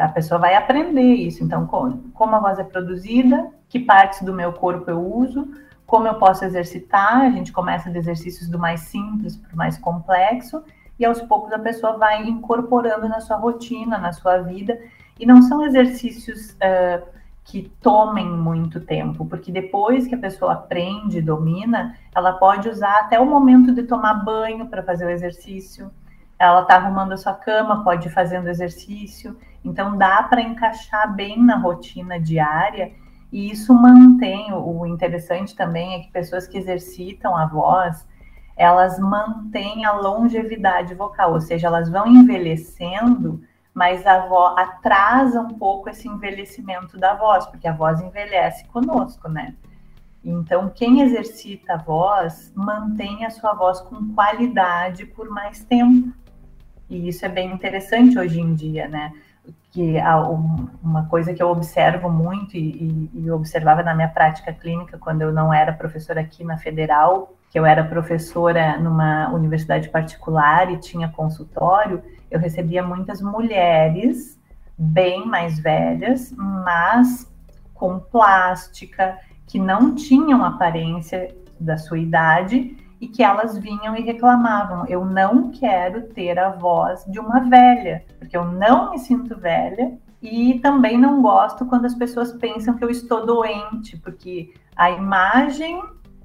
[0.00, 1.44] A pessoa vai aprender isso.
[1.44, 5.46] Então, como a voz é produzida, que partes do meu corpo eu uso,
[5.86, 9.76] como eu posso exercitar, a gente começa de exercícios do mais simples para o mais
[9.76, 10.64] complexo,
[10.98, 14.78] e aos poucos a pessoa vai incorporando na sua rotina, na sua vida,
[15.20, 17.06] e não são exercícios uh,
[17.44, 23.20] que tomem muito tempo, porque depois que a pessoa aprende, domina, ela pode usar até
[23.20, 25.90] o momento de tomar banho para fazer o exercício.
[26.38, 29.36] Ela está arrumando a sua cama, pode ir fazendo exercício.
[29.62, 32.92] Então dá para encaixar bem na rotina diária
[33.30, 34.52] e isso mantém.
[34.54, 38.08] O interessante também é que pessoas que exercitam a voz,
[38.56, 43.42] elas mantêm a longevidade vocal, ou seja, elas vão envelhecendo
[43.74, 49.28] mas a voz atrasa um pouco esse envelhecimento da voz, porque a voz envelhece conosco,
[49.28, 49.54] né?
[50.24, 56.12] Então, quem exercita a voz mantém a sua voz com qualidade por mais tempo.
[56.88, 59.12] E isso é bem interessante hoje em dia, né?
[59.70, 59.94] Que
[60.82, 65.32] uma coisa que eu observo muito e, e observava na minha prática clínica quando eu
[65.32, 71.08] não era professora aqui na Federal, que eu era professora numa universidade particular e tinha
[71.08, 74.38] consultório, eu recebia muitas mulheres
[74.78, 77.30] bem mais velhas, mas
[77.74, 84.86] com plástica, que não tinham aparência da sua idade e que elas vinham e reclamavam:
[84.86, 89.98] eu não quero ter a voz de uma velha, porque eu não me sinto velha
[90.22, 95.82] e também não gosto quando as pessoas pensam que eu estou doente, porque a imagem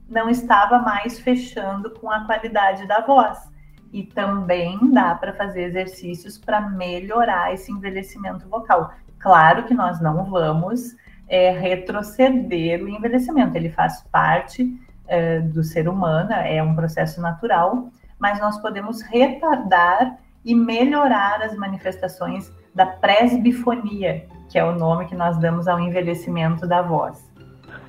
[0.08, 3.55] não estava mais fechando com a qualidade da voz.
[3.96, 8.94] E também dá para fazer exercícios para melhorar esse envelhecimento vocal.
[9.18, 10.98] Claro que nós não vamos
[11.30, 14.70] é, retroceder o envelhecimento, ele faz parte
[15.08, 17.88] é, do ser humano, é um processo natural,
[18.20, 25.16] mas nós podemos retardar e melhorar as manifestações da presbifonia, que é o nome que
[25.16, 27.32] nós damos ao envelhecimento da voz.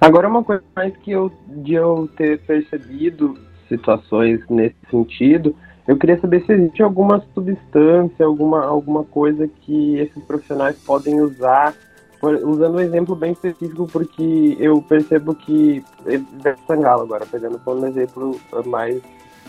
[0.00, 3.36] Agora, uma coisa mais que eu, de eu ter percebido
[3.68, 10.22] situações nesse sentido, eu queria saber se existe alguma substância, alguma, alguma coisa que esses
[10.24, 11.74] profissionais podem usar,
[12.22, 15.84] usando um exemplo bem específico, porque eu percebo que,
[16.66, 19.00] Sangalo agora, pegando por um exemplo mais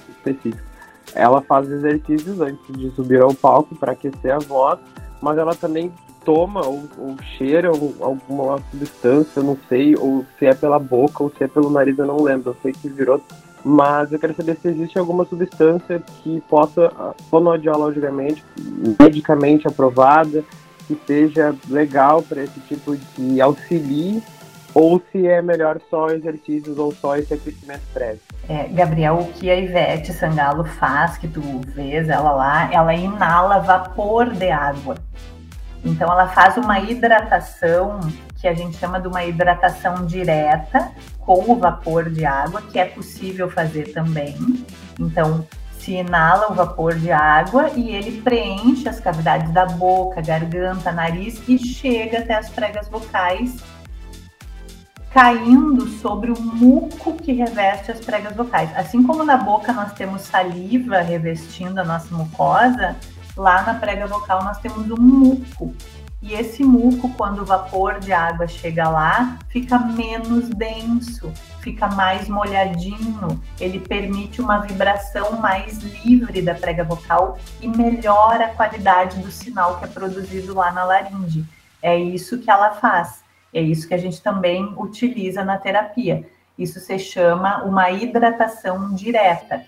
[0.09, 0.67] específico,
[1.15, 4.79] ela faz exercícios antes de subir ao palco para aquecer a voz,
[5.21, 5.91] mas ela também
[6.23, 11.31] toma ou, ou cheira ou, alguma substância, não sei, ou se é pela boca ou
[11.31, 12.51] se é pelo nariz, eu não lembro.
[12.51, 13.21] Eu sei que virou.
[13.63, 16.91] Mas eu quero saber se existe alguma substância que possa,
[17.29, 18.43] fonoaudiologicamente,
[18.99, 20.43] medicamente aprovada,
[20.87, 24.23] que seja legal para esse tipo de auxilie
[24.73, 28.21] ou se é melhor só exercícios ou só esse aquecimento prévio.
[28.47, 33.59] É, Gabriel, o que a Ivete Sangalo faz, que tu vês ela lá, ela inala
[33.59, 34.95] vapor de água.
[35.87, 37.99] Então, ela faz uma hidratação
[38.35, 42.85] que a gente chama de uma hidratação direta com o vapor de água, que é
[42.85, 44.35] possível fazer também.
[44.99, 45.45] Então,
[45.79, 51.41] se inala o vapor de água e ele preenche as cavidades da boca, garganta, nariz
[51.47, 53.63] e chega até as pregas vocais
[55.11, 58.69] caindo sobre o muco que reveste as pregas vocais.
[58.75, 62.95] Assim como na boca nós temos saliva revestindo a nossa mucosa,
[63.37, 65.73] lá na prega vocal nós temos um muco.
[66.19, 72.27] E esse muco, quando o vapor de água chega lá, fica menos denso, fica mais
[72.27, 79.31] molhadinho, ele permite uma vibração mais livre da prega vocal e melhora a qualidade do
[79.31, 81.45] sinal que é produzido lá na laringe.
[81.83, 83.23] É isso que ela faz.
[83.53, 86.27] É isso que a gente também utiliza na terapia.
[86.57, 89.63] Isso se chama uma hidratação direta.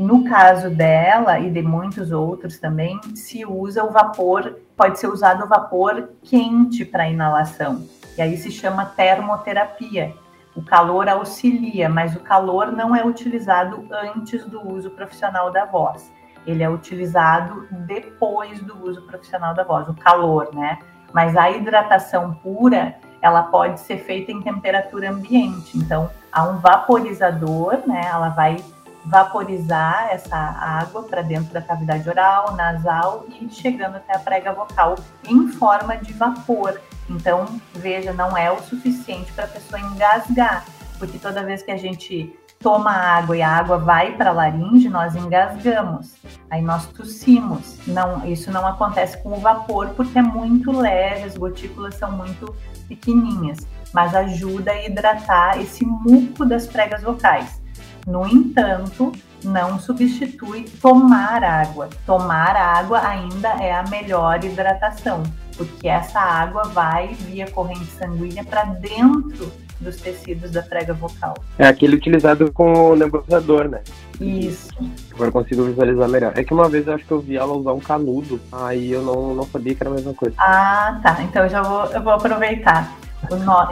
[0.00, 5.44] No caso dela e de muitos outros também, se usa o vapor, pode ser usado
[5.44, 7.86] o vapor quente para inalação.
[8.16, 10.14] E aí se chama termoterapia.
[10.56, 16.10] O calor auxilia, mas o calor não é utilizado antes do uso profissional da voz.
[16.46, 20.78] Ele é utilizado depois do uso profissional da voz, o calor, né?
[21.12, 25.76] Mas a hidratação pura ela pode ser feita em temperatura ambiente.
[25.76, 28.00] Então, há um vaporizador, né?
[28.06, 28.64] Ela vai
[29.04, 34.96] vaporizar essa água para dentro da cavidade oral, nasal e chegando até a prega vocal
[35.28, 36.80] em forma de vapor.
[37.08, 40.64] Então, veja, não é o suficiente para a pessoa engasgar,
[40.98, 44.88] porque toda vez que a gente toma água e a água vai para a laringe,
[44.88, 46.14] nós engasgamos,
[46.50, 47.78] aí nós tossimos.
[47.86, 52.54] Não, isso não acontece com o vapor porque é muito leve, as gotículas são muito
[52.86, 57.59] pequenininhas, mas ajuda a hidratar esse muco das pregas vocais.
[58.06, 59.12] No entanto,
[59.44, 61.88] não substitui tomar água.
[62.06, 65.22] Tomar água ainda é a melhor hidratação,
[65.56, 71.34] porque essa água vai via corrente sanguínea para dentro dos tecidos da prega vocal.
[71.58, 73.80] É aquele utilizado com o nebulizador, né?
[74.20, 74.68] Isso.
[75.14, 76.32] Agora consigo visualizar melhor.
[76.36, 79.02] É que uma vez eu acho que eu vi ela usar um canudo, aí eu
[79.02, 80.34] não, não sabia que era a mesma coisa.
[80.38, 81.22] Ah, tá.
[81.22, 82.94] Então eu já vou, eu vou aproveitar.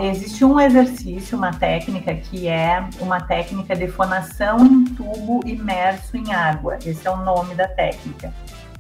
[0.01, 6.33] Existe um exercício, uma técnica que é uma técnica de fonação em tubo imerso em
[6.33, 6.79] água.
[6.85, 8.33] Esse é o nome da técnica.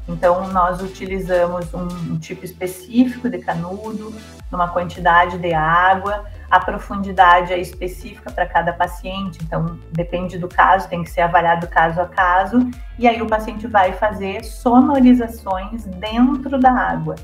[0.09, 4.14] Então, nós utilizamos um, um tipo específico de canudo,
[4.50, 10.88] numa quantidade de água, a profundidade é específica para cada paciente, então depende do caso,
[10.88, 16.59] tem que ser avaliado caso a caso, e aí o paciente vai fazer sonorizações dentro
[16.59, 17.16] da água.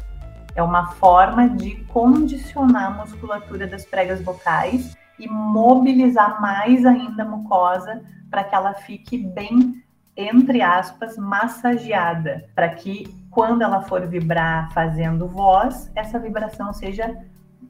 [0.54, 7.28] É uma forma de condicionar a musculatura das pregas vocais e mobilizar mais ainda a
[7.28, 9.82] mucosa para que ela fique bem,
[10.16, 17.16] entre aspas, massageada, para que quando ela for vibrar fazendo voz, essa vibração seja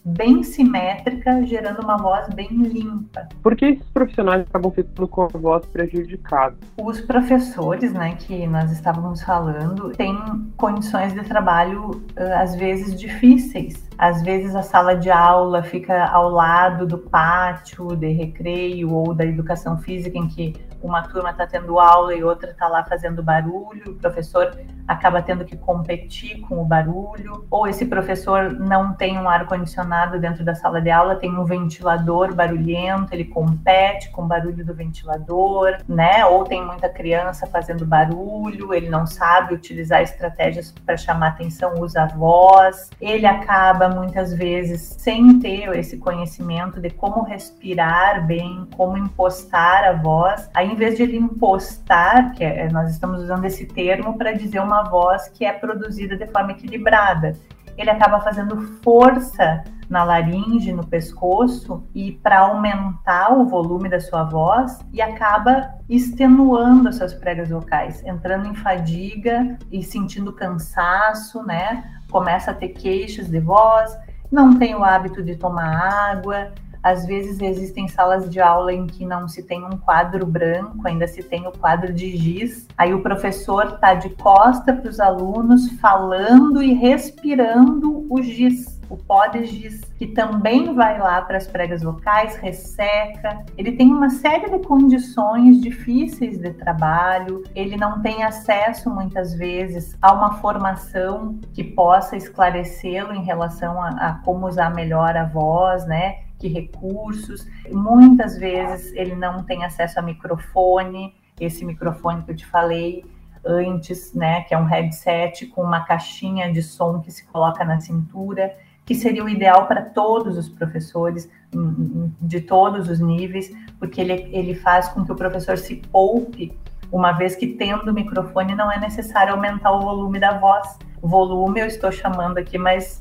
[0.05, 3.29] bem simétrica, gerando uma voz bem limpa.
[3.43, 6.57] Por que esses profissionais acabam ficando com a voz prejudicada?
[6.81, 10.17] Os professores, né, que nós estávamos falando, têm
[10.57, 13.85] condições de trabalho às vezes difíceis.
[13.97, 19.25] Às vezes a sala de aula fica ao lado do pátio de recreio ou da
[19.25, 20.55] educação física em que
[20.87, 24.57] uma turma está tendo aula e outra está lá fazendo barulho, o professor
[24.87, 30.45] acaba tendo que competir com o barulho, ou esse professor não tem um ar-condicionado dentro
[30.45, 35.78] da sala de aula, tem um ventilador barulhento, ele compete com o barulho do ventilador,
[35.89, 36.26] né?
[36.26, 42.03] Ou tem muita criança fazendo barulho, ele não sabe utilizar estratégias para chamar atenção, usa
[42.03, 48.99] a voz, ele acaba muitas vezes sem ter esse conhecimento de como respirar bem, como
[48.99, 53.64] impostar a voz, aí em vez de ele impostar, que é, nós estamos usando esse
[53.64, 57.33] termo para dizer uma voz que é produzida de forma equilibrada.
[57.79, 64.25] Ele acaba fazendo força na laringe, no pescoço, e para aumentar o volume da sua
[64.25, 71.85] voz, e acaba extenuando as suas pregas vocais, entrando em fadiga e sentindo cansaço, né?
[72.11, 73.97] Começa a ter queixas de voz,
[74.31, 76.53] não tem o hábito de tomar água,
[76.85, 81.09] às vezes existem salas de aula em que não se tem um quadro branco, ainda
[81.09, 82.68] se tem o quadro de giz.
[82.76, 88.97] Aí o professor está de costa para os alunos, falando e respirando o giz o
[88.97, 93.45] pó de giz, que também vai lá para as pregas vocais, resseca.
[93.57, 99.97] Ele tem uma série de condições difíceis de trabalho, ele não tem acesso muitas vezes
[100.01, 105.87] a uma formação que possa esclarecê-lo em relação a, a como usar melhor a voz,
[105.87, 106.24] né?
[106.39, 107.47] Que recursos.
[107.70, 113.05] Muitas vezes ele não tem acesso a microfone, esse microfone que eu te falei
[113.45, 117.78] antes, né, que é um headset com uma caixinha de som que se coloca na
[117.78, 118.57] cintura,
[118.87, 124.01] que seria o ideal para todos os professores hum, hum, de todos os níveis, porque
[124.01, 126.57] ele, ele faz com que o professor se poupe
[126.95, 130.79] uma vez que tendo o microfone não é necessário aumentar o volume da voz.
[131.03, 133.01] Volume eu estou chamando aqui, mas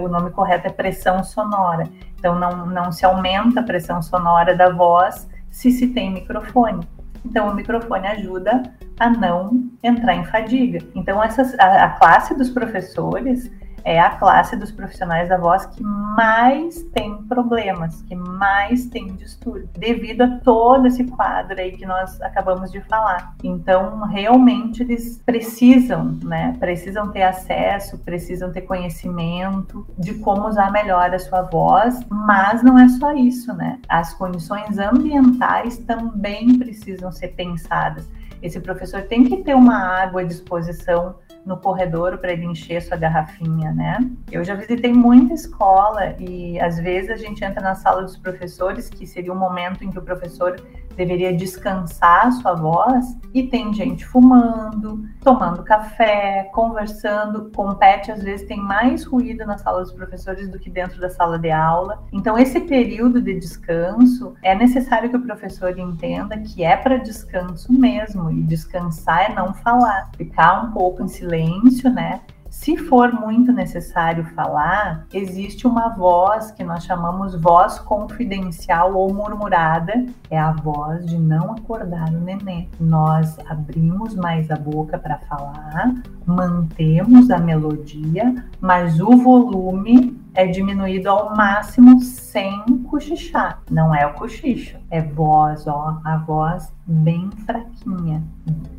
[0.00, 1.88] o nome correto é pressão sonora.
[2.16, 6.86] Então não, não se aumenta a pressão sonora da voz se se tem microfone.
[7.24, 8.62] Então o microfone ajuda
[9.00, 10.78] a não entrar em fadiga.
[10.94, 13.50] Então essas, a, a classe dos professores
[13.84, 19.68] é a classe dos profissionais da voz que mais tem problemas, que mais tem distúrbio,
[19.74, 23.34] devido a todo esse quadro aí que nós acabamos de falar.
[23.44, 26.56] Então, realmente eles precisam, né?
[26.58, 32.78] Precisam ter acesso, precisam ter conhecimento de como usar melhor a sua voz, mas não
[32.78, 33.78] é só isso, né?
[33.88, 38.08] As condições ambientais também precisam ser pensadas.
[38.42, 42.96] Esse professor tem que ter uma água à disposição no corredor para ele encher sua
[42.96, 43.98] garrafinha, né?
[44.30, 48.88] Eu já visitei muita escola e às vezes a gente entra na sala dos professores,
[48.88, 50.56] que seria um momento em que o professor
[50.94, 57.50] deveria descansar a sua voz, e tem gente fumando, tomando café, conversando.
[57.54, 61.38] Compete, às vezes, tem mais ruído na sala dos professores do que dentro da sala
[61.38, 62.02] de aula.
[62.12, 67.72] Então, esse período de descanso é necessário que o professor entenda que é para descanso
[67.72, 72.20] mesmo, e descansar é não falar, ficar um pouco em silêncio, né?
[72.54, 80.06] Se for muito necessário falar, existe uma voz que nós chamamos voz confidencial ou murmurada,
[80.30, 82.68] é a voz de não acordar o nenê.
[82.80, 85.92] Nós abrimos mais a boca para falar,
[86.24, 92.60] mantemos a melodia, mas o volume é diminuído ao máximo sem
[92.90, 93.62] cochichar.
[93.70, 98.22] Não é o cochicho, é voz, ó, a voz bem fraquinha,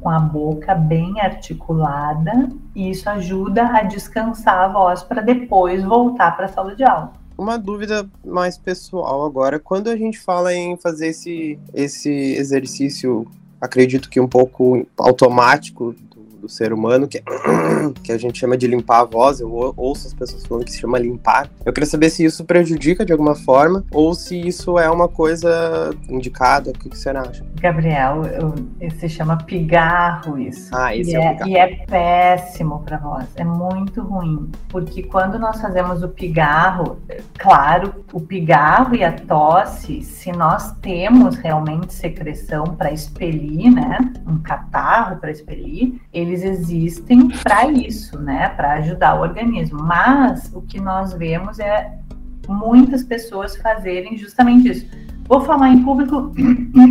[0.01, 6.35] com a boca bem articulada, e isso ajuda a descansar a voz para depois voltar
[6.35, 7.13] para a sala de aula.
[7.37, 13.27] Uma dúvida mais pessoal agora, quando a gente fala em fazer esse, esse exercício,
[13.59, 15.93] acredito que um pouco automático
[16.45, 17.21] do ser humano, que,
[18.03, 19.39] que a gente chama de limpar a voz.
[19.39, 21.49] Eu ouço as pessoas falando que se chama limpar.
[21.65, 25.93] Eu queria saber se isso prejudica de alguma forma ou se isso é uma coisa
[26.09, 26.69] indicada.
[26.69, 27.45] O que, que você acha?
[27.59, 28.53] Gabriel, eu,
[28.91, 30.69] se chama pigarro isso.
[30.73, 31.47] Ah, esse e é, é.
[31.47, 33.25] E é péssimo para voz.
[33.35, 34.49] É muito ruim.
[34.69, 36.99] Porque quando nós fazemos o pigarro,
[37.37, 44.13] claro, o pigarro e a tosse, se nós temos realmente secreção para expelir, né?
[44.27, 48.49] Um catarro para expelir, eles eles existem para isso, né?
[48.49, 49.81] Para ajudar o organismo.
[49.81, 51.97] Mas o que nós vemos é
[52.47, 54.87] muitas pessoas fazerem justamente isso.
[55.27, 56.31] Vou falar em público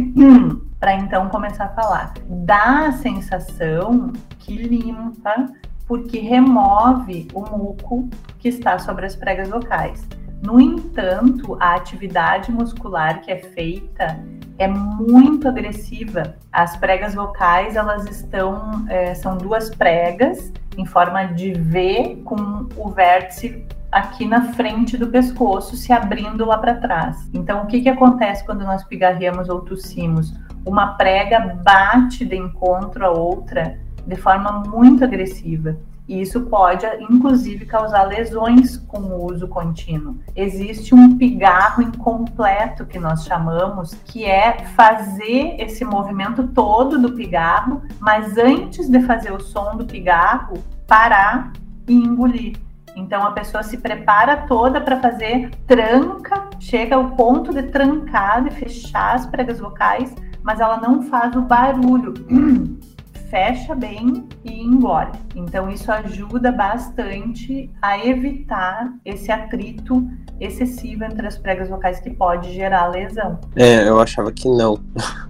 [0.81, 2.15] para então começar a falar.
[2.29, 5.47] Dá a sensação que limpa
[5.87, 10.07] porque remove o muco que está sobre as pregas vocais.
[10.43, 14.19] No entanto, a atividade muscular que é feita
[14.59, 16.37] é muito agressiva.
[16.53, 22.89] As pregas vocais, elas estão, é, são duas pregas em forma de V com o
[22.91, 27.29] vértice aqui na frente do pescoço, se abrindo lá para trás.
[27.33, 30.33] Então, o que, que acontece quando nós pigarreamos ou tossimos?
[30.65, 35.77] uma prega bate de encontro a outra de forma muito agressiva.
[36.07, 40.17] E isso pode, inclusive, causar lesões com o uso contínuo.
[40.37, 47.83] Existe um pigarro incompleto que nós chamamos, que é fazer esse movimento todo do pigarro,
[47.99, 51.53] mas antes de fazer o som do pigarro, parar
[51.89, 52.57] e engolir.
[52.97, 58.51] Então a pessoa se prepara toda para fazer tranca, chega ao ponto de trancar, de
[58.51, 62.15] fechar as pregas vocais, mas ela não faz o barulho.
[63.35, 65.11] fecha bem e engole.
[65.35, 70.09] Então, isso ajuda bastante a evitar esse atrito
[70.39, 73.41] excessivo entre as pregas vocais que pode gerar lesão.
[73.57, 74.79] É, eu achava que não.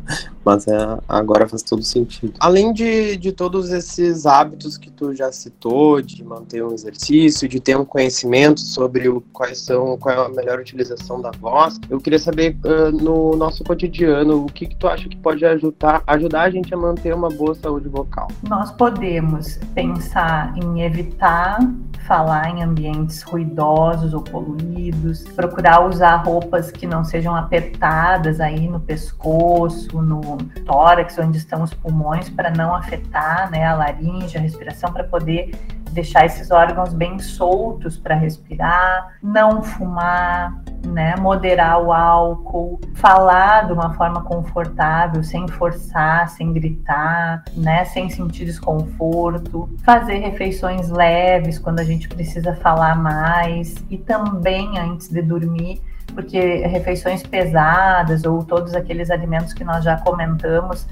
[0.45, 2.35] Mas é, agora faz todo sentido.
[2.39, 7.61] Além de, de todos esses hábitos que tu já citou, de manter um exercício, de
[7.61, 12.01] ter um conhecimento sobre o, quais são, qual é a melhor utilização da voz, eu
[12.01, 16.43] queria saber uh, no nosso cotidiano o que, que tu acha que pode ajudar, ajudar
[16.43, 18.29] a gente a manter uma boa saúde vocal.
[18.49, 21.59] Nós podemos pensar em evitar
[22.07, 28.79] falar em ambientes ruidosos ou poluídos, procurar usar roupas que não sejam apertadas aí no
[28.79, 30.37] pescoço, no
[30.67, 35.53] tórax, onde estão os pulmões, para não afetar né, a laringe, a respiração, para poder
[35.95, 43.73] deixar esses órgãos bem soltos para respirar, não fumar, né, moderar o álcool, falar de
[43.73, 51.81] uma forma confortável, sem forçar, sem gritar, né, sem sentir desconforto, fazer refeições leves quando
[51.81, 55.81] a gente precisa falar mais e também antes de dormir
[56.13, 60.87] porque refeições pesadas ou todos aqueles alimentos que nós já comentamos,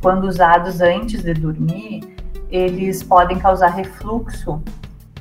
[0.00, 2.16] quando usados antes de dormir,
[2.50, 4.62] eles podem causar refluxo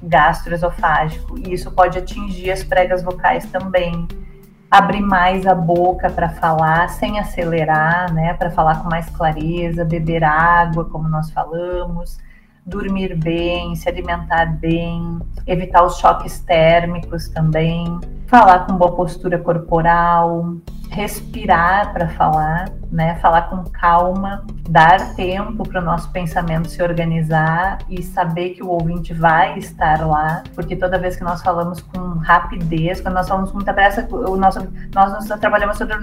[0.02, 4.08] gastroesofágico e isso pode atingir as pregas vocais também.
[4.70, 10.24] Abrir mais a boca para falar sem acelerar, né, para falar com mais clareza, beber
[10.24, 12.20] água, como nós falamos,
[12.66, 17.98] dormir bem, se alimentar bem, evitar os choques térmicos também,
[18.28, 20.58] falar com boa postura corporal,
[20.90, 23.16] respirar para falar, né?
[23.16, 28.70] Falar com calma, dar tempo para o nosso pensamento se organizar e saber que o
[28.70, 33.52] ouvinte vai estar lá, porque toda vez que nós falamos com rapidez, quando nós falamos
[33.52, 34.60] com muita pressa, o nosso,
[34.94, 35.96] nós trabalhamos sobre,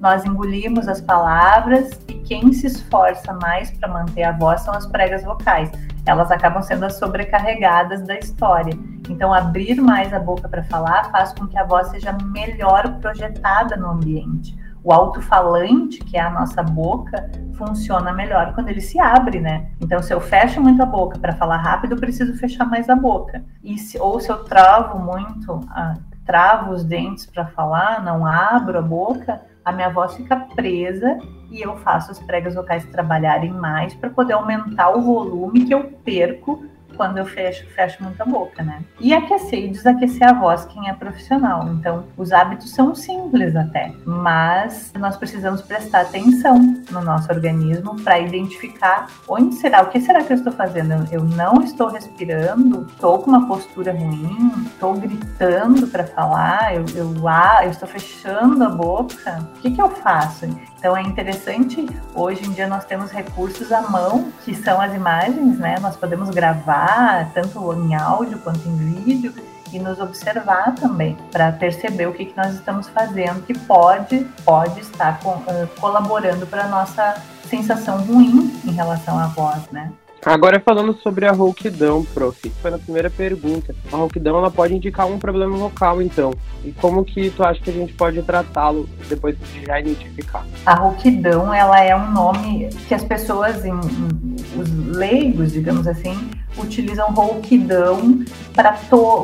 [0.00, 4.86] nós engolimos as palavras e quem se esforça mais para manter a voz são as
[4.86, 5.70] pregas vocais.
[6.06, 8.72] Elas acabam sendo as sobrecarregadas da história.
[9.08, 13.76] Então, abrir mais a boca para falar faz com que a voz seja melhor projetada
[13.76, 14.56] no ambiente.
[14.82, 19.70] O alto-falante, que é a nossa boca, funciona melhor quando ele se abre, né?
[19.80, 22.94] Então, se eu fecho muito a boca para falar rápido, eu preciso fechar mais a
[22.94, 23.44] boca.
[23.62, 25.94] E se, ou se eu travo muito, ah,
[26.24, 31.18] travo os dentes para falar, não abro a boca, a minha voz fica presa
[31.50, 35.84] e eu faço as pregas vocais trabalharem mais para poder aumentar o volume que eu
[36.04, 36.64] perco
[36.98, 38.82] quando eu fecho, fecho muita boca, né?
[38.98, 41.68] E aquecer e desaquecer a voz, quem é profissional.
[41.68, 46.58] Então, os hábitos são simples até, mas nós precisamos prestar atenção
[46.90, 51.06] no nosso organismo para identificar onde será, o que será que eu estou fazendo?
[51.12, 57.28] Eu não estou respirando, estou com uma postura ruim, estou gritando para falar, eu, eu,
[57.28, 59.48] ah, eu estou fechando a boca.
[59.56, 60.46] O que, que eu faço?
[60.78, 65.58] Então é interessante, hoje em dia nós temos recursos à mão, que são as imagens,
[65.58, 65.76] né?
[65.80, 69.34] Nós podemos gravar tanto em áudio quanto em vídeo
[69.72, 74.80] e nos observar também para perceber o que, que nós estamos fazendo que pode pode
[74.80, 79.92] estar uh, colaborando para nossa sensação ruim em relação à voz, né?
[80.24, 83.74] Agora falando sobre a rouquidão, prof, foi na primeira pergunta.
[83.92, 86.32] A rouquidão ela pode indicar um problema vocal, então.
[86.64, 90.44] E como que tu acha que a gente pode tratá-lo depois de já identificar?
[90.66, 96.18] A rouquidão, ela é um nome que as pessoas, em, em, os leigos, digamos assim,
[96.60, 98.76] utilizam rouquidão para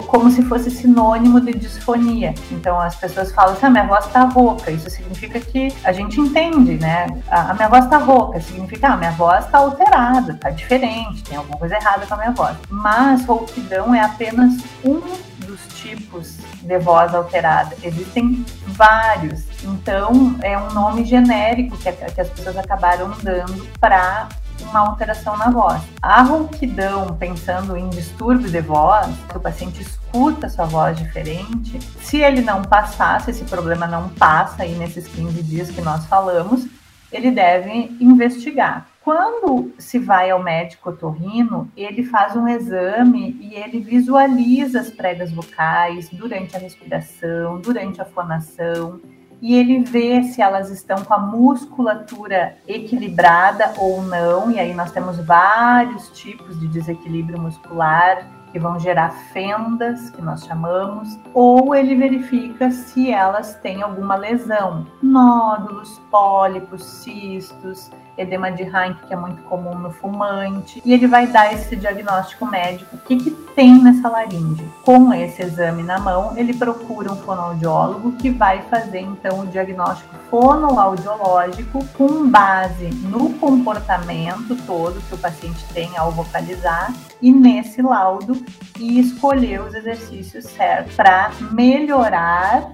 [0.06, 2.34] como se fosse sinônimo de disfonia.
[2.50, 4.70] Então as pessoas falam assim: ah, minha voz está rouca.
[4.70, 7.06] Isso significa que a gente entende, né?
[7.28, 11.36] A, a minha voz está rouca significa ah, minha voz está alterada, está diferente, tem
[11.36, 12.56] alguma coisa errada com a minha voz.
[12.68, 14.52] Mas rouquidão é apenas
[14.84, 15.00] um
[15.46, 17.76] dos tipos de voz alterada.
[17.82, 19.44] Existem vários.
[19.62, 24.28] Então, é um nome genérico que, que as pessoas acabaram dando para
[24.62, 25.82] uma alteração na voz.
[26.00, 32.18] A rouquidão, pensando em distúrbio de voz, que o paciente escuta sua voz diferente, se
[32.18, 36.66] ele não passar, se esse problema não passa aí nesses 15 dias que nós falamos,
[37.12, 38.86] ele deve investigar.
[39.04, 45.30] Quando se vai ao médico otorrino, ele faz um exame e ele visualiza as pregas
[45.30, 48.98] vocais durante a respiração, durante a fonação,
[49.44, 54.50] e ele vê se elas estão com a musculatura equilibrada ou não.
[54.50, 60.46] E aí nós temos vários tipos de desequilíbrio muscular que vão gerar fendas, que nós
[60.46, 69.06] chamamos, ou ele verifica se elas têm alguma lesão, nódulos, pólipos, cistos, edema de Heinck,
[69.06, 73.16] que é muito comum no fumante, e ele vai dar esse diagnóstico médico, o que,
[73.16, 74.64] que tem nessa laringe.
[74.84, 80.14] Com esse exame na mão, ele procura um fonoaudiólogo que vai fazer então o diagnóstico
[80.30, 86.92] fonoaudiológico com base no comportamento todo que o paciente tem ao vocalizar
[87.22, 88.44] e nesse laudo
[88.78, 92.72] e escolher os exercícios certos para melhorar,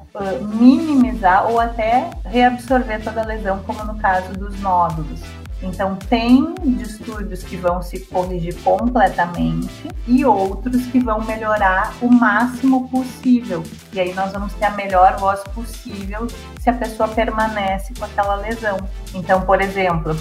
[0.59, 5.21] minimizar ou até reabsorver toda a lesão, como no caso dos nódulos.
[5.63, 12.89] Então, tem distúrbios que vão se corrigir completamente e outros que vão melhorar o máximo
[12.89, 13.63] possível.
[13.93, 16.27] E aí nós vamos ter a melhor voz possível
[16.59, 18.79] se a pessoa permanece com aquela lesão.
[19.15, 20.17] Então, por exemplo,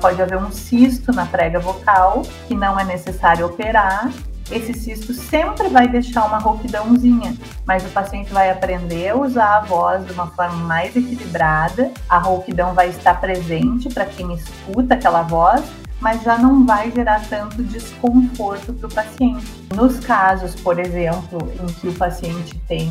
[0.00, 4.10] pode haver um cisto na prega vocal que não é necessário operar
[4.50, 7.36] esse cisto sempre vai deixar uma rouquidãozinha,
[7.66, 12.18] mas o paciente vai aprender a usar a voz de uma forma mais equilibrada, a
[12.18, 15.62] rouquidão vai estar presente para quem escuta aquela voz,
[16.00, 19.46] mas já não vai gerar tanto desconforto para o paciente.
[19.74, 22.90] Nos casos, por exemplo, em que o paciente tem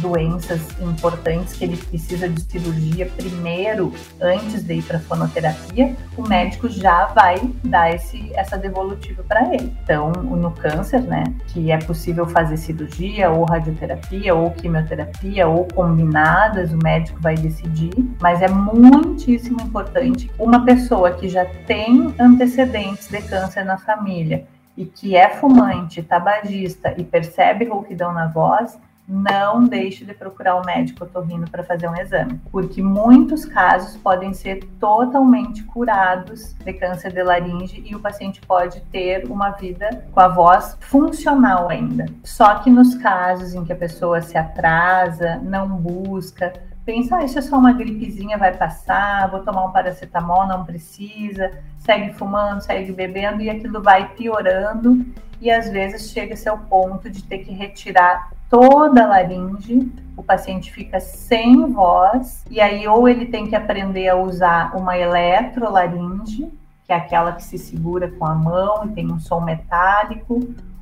[0.00, 6.68] doenças importantes que ele precisa de cirurgia primeiro, antes de ir para fonoterapia, o médico
[6.68, 9.72] já vai dar esse, essa devolutiva para ele.
[9.82, 16.72] Então, no câncer, né, que é possível fazer cirurgia ou radioterapia ou quimioterapia ou combinadas,
[16.72, 23.20] o médico vai decidir, mas é muitíssimo importante uma pessoa que já tem antecedentes de
[23.20, 30.04] câncer na família e que é fumante, tabagista e percebe rouquidão na voz, não deixe
[30.04, 35.64] de procurar o médico otorrino para fazer um exame, porque muitos casos podem ser totalmente
[35.64, 40.76] curados de câncer de laringe e o paciente pode ter uma vida com a voz
[40.80, 42.06] funcional ainda.
[42.22, 46.52] Só que nos casos em que a pessoa se atrasa, não busca,
[46.90, 51.52] pensa, ah, isso é só uma gripezinha, vai passar, vou tomar um paracetamol, não precisa,
[51.78, 55.06] segue fumando, segue bebendo e aquilo vai piorando.
[55.40, 60.72] E às vezes chega-se ao ponto de ter que retirar toda a laringe, o paciente
[60.72, 66.50] fica sem voz e aí ou ele tem que aprender a usar uma eletrolaringe,
[66.84, 70.40] que é aquela que se segura com a mão e tem um som metálico,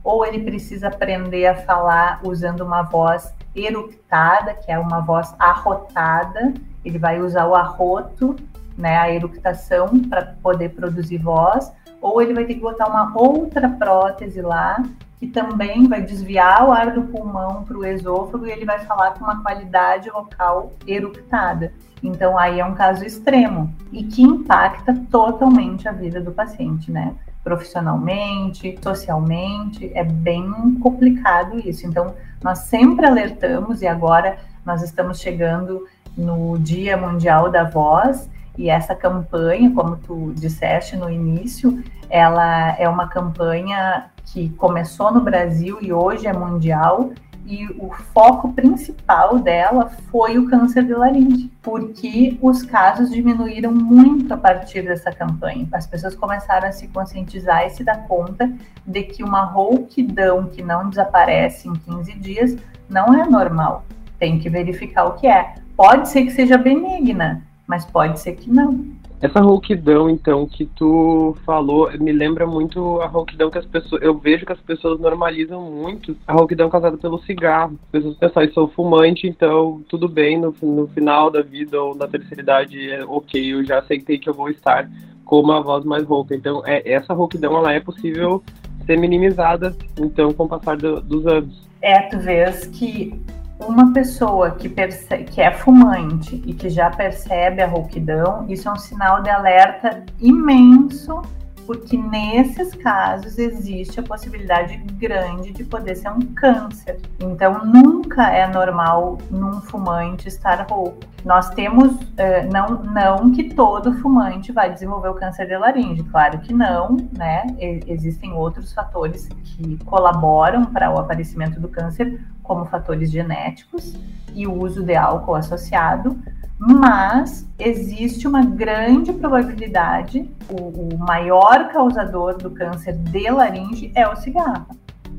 [0.08, 6.54] ou ele precisa aprender a falar usando uma voz eructada, que é uma voz arrotada.
[6.82, 8.34] Ele vai usar o arroto,
[8.74, 11.70] né, a eructação, para poder produzir voz.
[12.00, 14.82] Ou ele vai ter que botar uma outra prótese lá,
[15.18, 19.10] que também vai desviar o ar do pulmão para o esôfago e ele vai falar
[19.10, 21.70] com uma qualidade vocal eructada.
[22.02, 27.14] Então, aí é um caso extremo e que impacta totalmente a vida do paciente, né?
[27.48, 31.86] Profissionalmente, socialmente, é bem complicado isso.
[31.86, 34.36] Então, nós sempre alertamos e agora
[34.66, 38.28] nós estamos chegando no Dia Mundial da Voz
[38.58, 45.22] e essa campanha, como tu disseste no início, ela é uma campanha que começou no
[45.22, 47.12] Brasil e hoje é mundial
[47.48, 54.34] e o foco principal dela foi o câncer de laringe, porque os casos diminuíram muito
[54.34, 55.66] a partir dessa campanha.
[55.72, 58.52] As pessoas começaram a se conscientizar e se dar conta
[58.86, 63.82] de que uma rouquidão que não desaparece em 15 dias não é normal.
[64.18, 65.54] Tem que verificar o que é.
[65.74, 68.84] Pode ser que seja benigna, mas pode ser que não.
[69.20, 74.00] Essa rouquidão, então, que tu falou, me lembra muito a rouquidão que as pessoas.
[74.00, 77.76] Eu vejo que as pessoas normalizam muito a rouquidão causada pelo cigarro.
[77.86, 81.96] As pessoas pensam, eu sou fumante, então tudo bem, no, no final da vida ou
[81.96, 84.88] na terceira idade, é ok, eu já aceitei que eu vou estar
[85.24, 86.36] com uma voz mais rouca.
[86.36, 88.42] Então, é, essa rouquidão, ela é possível
[88.86, 91.68] ser minimizada, então, com o passar do, dos anos.
[91.82, 93.20] É, tu vês que
[93.58, 98.72] uma pessoa que, percebe, que é fumante e que já percebe a rouquidão, isso é
[98.72, 101.22] um sinal de alerta imenso
[101.68, 106.98] porque nesses casos existe a possibilidade grande de poder ser um câncer.
[107.20, 110.96] Então, nunca é normal num fumante estar rouco.
[111.26, 116.38] Nós temos, uh, não, não que todo fumante vai desenvolver o câncer de laringe, claro
[116.38, 117.46] que não, né?
[117.60, 123.94] E, existem outros fatores que colaboram para o aparecimento do câncer, como fatores genéticos
[124.34, 126.18] e o uso de álcool associado,
[126.58, 134.16] mas existe uma grande probabilidade, o, o, maior causador do câncer de laringe é o
[134.16, 134.66] cigarro.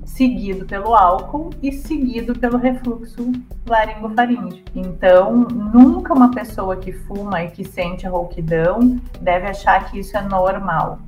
[0.06, 3.32] seguido pelo álcool e seguido pelo refluxo
[3.66, 4.64] laringofaríngeo.
[4.76, 10.22] Então, nunca uma pessoa que fuma e que sente rouquidão deve achar que isso é
[10.22, 11.00] normal.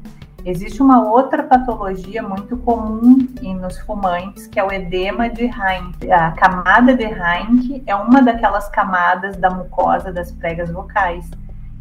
[0.44, 3.28] Existe uma outra patologia muito comum
[3.60, 6.12] nos fumantes, que é o edema de Heinck.
[6.12, 11.30] A camada de Heinck é uma daquelas camadas da mucosa das pregas vocais.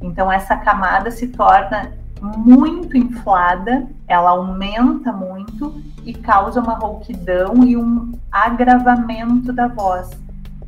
[0.02, 7.76] Então, essa camada se torna muito inflada, ela aumenta muito e causa uma rouquidão e
[7.78, 10.10] um agravamento da voz.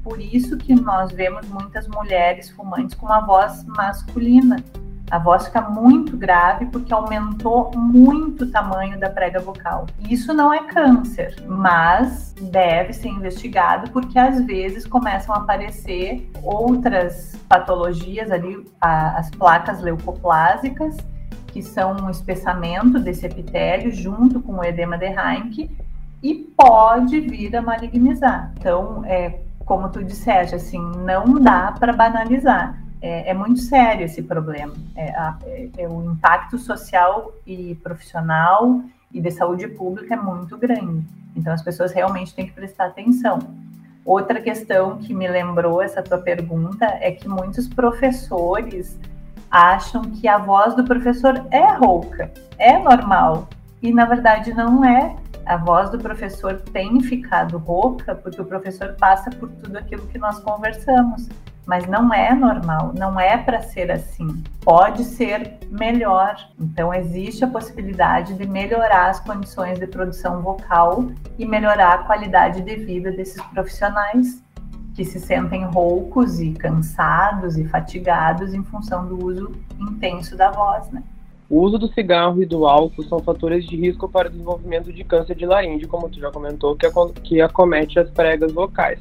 [0.02, 4.56] Por isso que nós vemos muitas mulheres fumantes com uma voz masculina.
[5.12, 9.84] A voz fica muito grave porque aumentou muito o tamanho da prega vocal.
[10.08, 17.38] Isso não é câncer, mas deve ser investigado porque às vezes começam a aparecer outras
[17.46, 20.96] patologias ali, as placas leucoplásicas,
[21.48, 25.70] que são um espessamento desse epitélio junto com o edema de Heinck
[26.22, 28.50] e pode vir a malignizar.
[28.56, 32.81] Então, é, como tu disseste, assim, não dá para banalizar.
[33.02, 34.72] É, é, muito sério esse problema.
[34.94, 38.80] É, a, é, é, o impacto social e profissional
[39.12, 41.04] e de saúde pública é muito grande.
[41.34, 43.40] Então, as pessoas realmente têm que prestar atenção.
[44.04, 48.96] Outra questão que me lembrou essa tua pergunta é que muitos professores
[49.50, 53.48] acham que a voz do professor é rouca, é normal.
[53.82, 55.16] E na verdade não é.
[55.44, 60.18] A voz do professor tem ficado rouca porque o professor passa por tudo aquilo que
[60.18, 61.28] nós conversamos.
[61.66, 64.42] Mas não é normal, não é para ser assim.
[64.62, 66.36] Pode ser melhor.
[66.60, 71.06] Então, existe a possibilidade de melhorar as condições de produção vocal
[71.38, 74.42] e melhorar a qualidade de vida desses profissionais
[74.94, 80.90] que se sentem roucos e cansados e fatigados em função do uso intenso da voz,
[80.90, 81.02] né?
[81.48, 85.04] O uso do cigarro e do álcool são fatores de risco para o desenvolvimento de
[85.04, 86.74] câncer de laringe, como tu já comentou,
[87.22, 88.98] que, acomete as pregas vocais.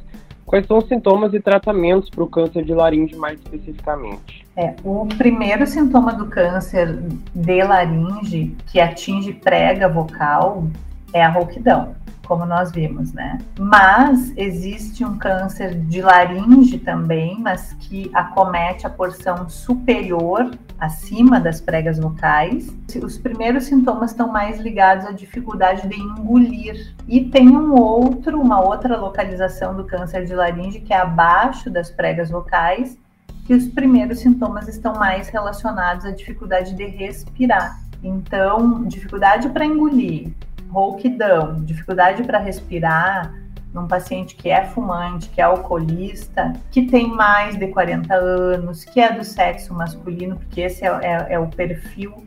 [0.51, 4.45] Quais são os sintomas e tratamentos para o câncer de laringe mais especificamente?
[4.53, 6.99] É, o primeiro sintoma do câncer
[7.33, 10.65] de laringe que atinge prega vocal
[11.13, 11.95] é a rouquidão
[12.31, 13.39] como nós vimos, né?
[13.59, 20.49] Mas existe um câncer de laringe também, mas que acomete a porção superior,
[20.81, 22.75] acima das pregas vocais.
[23.03, 26.95] Os primeiros sintomas estão mais ligados à dificuldade de engolir.
[27.07, 31.91] E tem um outro, uma outra localização do câncer de laringe que é abaixo das
[31.91, 32.97] pregas vocais,
[33.45, 37.79] que os primeiros sintomas estão mais relacionados à dificuldade de respirar.
[38.03, 40.33] Então, dificuldade para engolir,
[40.67, 43.31] rouquidão, dificuldade para respirar
[43.73, 48.99] num paciente que é fumante, que é alcoolista, que tem mais de 40 anos, que
[48.99, 52.25] é do sexo masculino, porque esse é, é, é o perfil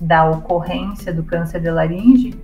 [0.00, 2.38] da ocorrência do câncer de laringe,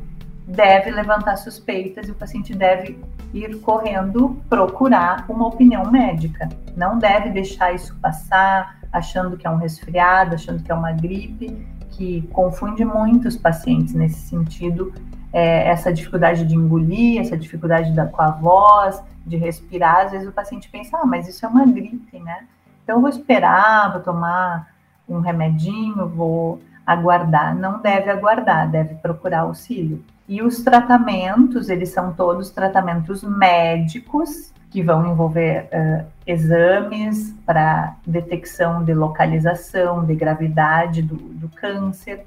[0.47, 2.99] deve levantar suspeitas e o paciente deve
[3.33, 6.49] ir correndo procurar uma opinião médica.
[6.77, 11.67] Não deve deixar isso passar achando que é um resfriado, achando que é uma gripe,
[11.93, 14.93] que confunde muito os pacientes nesse sentido
[15.33, 20.29] é, essa dificuldade de engolir, essa dificuldade da, com a voz, de respirar, às vezes
[20.29, 22.45] o paciente pensa, ah, mas isso é uma gripe, né?
[22.83, 24.69] Então eu vou esperar, vou tomar
[25.09, 27.55] um remedinho, vou aguardar.
[27.55, 30.05] Não deve aguardar, deve procurar auxílio.
[30.29, 38.83] E os tratamentos, eles são todos tratamentos médicos, que vão envolver uh, exames para detecção
[38.83, 42.25] de localização, de gravidade do, do câncer,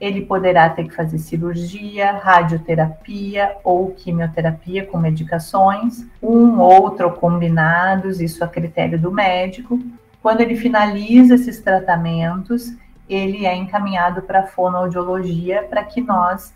[0.00, 8.18] ele poderá ter que fazer cirurgia, radioterapia ou quimioterapia com medicações, um, outro ou combinados,
[8.18, 9.78] isso a critério do médico.
[10.22, 12.72] Quando ele finaliza esses tratamentos,
[13.08, 16.54] ele é encaminhado para a fonoaudiologia para que nós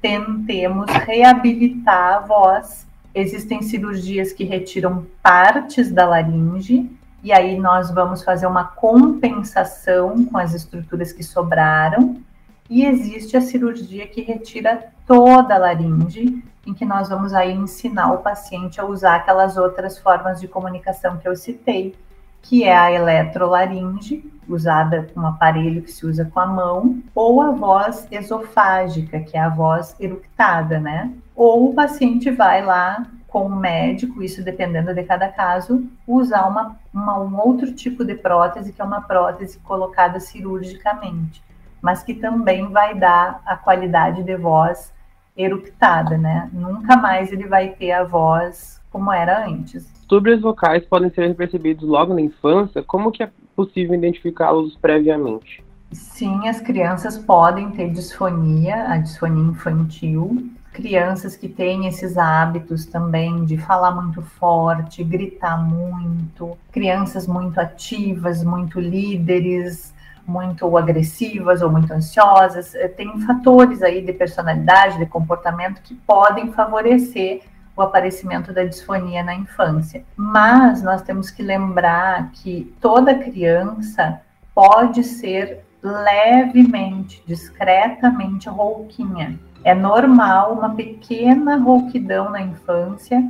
[0.00, 2.86] tentemos reabilitar a voz.
[3.14, 6.90] Existem cirurgias que retiram partes da laringe,
[7.22, 12.22] e aí nós vamos fazer uma compensação com as estruturas que sobraram
[12.68, 18.12] e existe a cirurgia que retira toda a laringe, em que nós vamos aí ensinar
[18.12, 21.94] o paciente a usar aquelas outras formas de comunicação que eu citei,
[22.42, 27.40] que é a eletrolaringe, usada com um aparelho que se usa com a mão, ou
[27.40, 31.12] a voz esofágica, que é a voz eructada, né?
[31.34, 36.76] Ou o paciente vai lá com o médico, isso dependendo de cada caso, usar uma,
[36.92, 41.45] uma, um outro tipo de prótese, que é uma prótese colocada cirurgicamente
[41.86, 44.92] mas que também vai dar a qualidade de voz
[45.36, 46.50] eructada, né?
[46.52, 49.88] Nunca mais ele vai ter a voz como era antes.
[49.92, 52.82] Distúrbios vocais podem ser percebidos logo na infância.
[52.82, 55.62] Como que é possível identificá-los previamente?
[55.92, 63.44] Sim, as crianças podem ter disfonia, a disfonia infantil, crianças que têm esses hábitos também
[63.44, 69.94] de falar muito forte, gritar muito, crianças muito ativas, muito líderes,
[70.26, 76.52] muito agressivas ou muito ansiosas, eh, tem fatores aí de personalidade, de comportamento que podem
[76.52, 77.42] favorecer
[77.76, 80.04] o aparecimento da disfonia na infância.
[80.16, 84.20] Mas nós temos que lembrar que toda criança
[84.54, 89.38] pode ser levemente, discretamente rouquinha.
[89.62, 93.22] É normal uma pequena rouquidão na infância,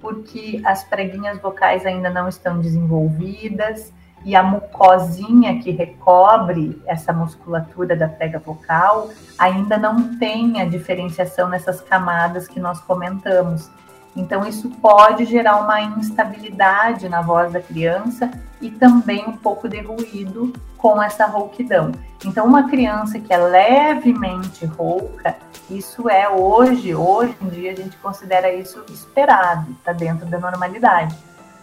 [0.00, 3.92] porque as preguinhas vocais ainda não estão desenvolvidas
[4.24, 11.48] e a mucosinha que recobre essa musculatura da prega vocal ainda não tem a diferenciação
[11.48, 13.70] nessas camadas que nós comentamos.
[14.16, 19.80] Então, isso pode gerar uma instabilidade na voz da criança e também um pouco de
[19.80, 21.90] ruído com essa rouquidão.
[22.24, 25.36] Então, uma criança que é levemente rouca,
[25.68, 31.16] isso é hoje, hoje em dia, a gente considera isso esperado, está dentro da normalidade.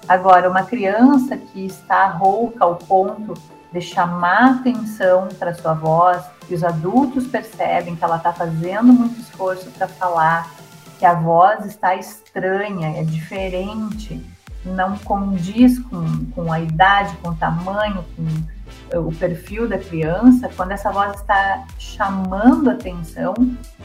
[0.07, 3.33] Agora, uma criança que está rouca ao ponto
[3.71, 9.19] de chamar atenção para sua voz, e os adultos percebem que ela está fazendo muito
[9.19, 10.51] esforço para falar,
[10.99, 14.21] que a voz está estranha, é diferente,
[14.65, 20.71] não condiz com, com a idade, com o tamanho, com o perfil da criança, quando
[20.71, 23.33] essa voz está chamando atenção,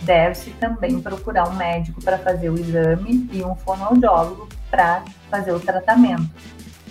[0.02, 5.60] deve-se também procurar um médico para fazer o exame e um fonoaudiólogo para fazer o
[5.60, 6.28] tratamento.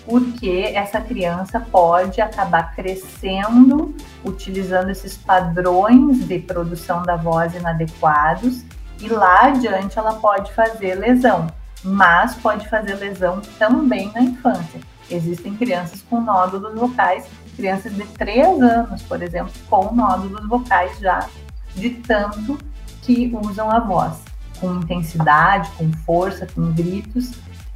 [0.05, 8.63] Porque essa criança pode acabar crescendo utilizando esses padrões de produção da voz inadequados
[8.99, 11.47] e lá adiante ela pode fazer lesão,
[11.83, 14.79] mas pode fazer lesão também na infância.
[15.09, 21.27] Existem crianças com nódulos vocais crianças de 3 anos, por exemplo, com nódulos vocais já,
[21.73, 22.57] de tanto
[23.01, 24.17] que usam a voz,
[24.59, 27.31] com intensidade, com força, com gritos,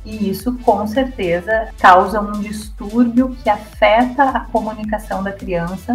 [0.05, 5.93] e isso com certeza causa um distúrbio que afeta a comunicação da criança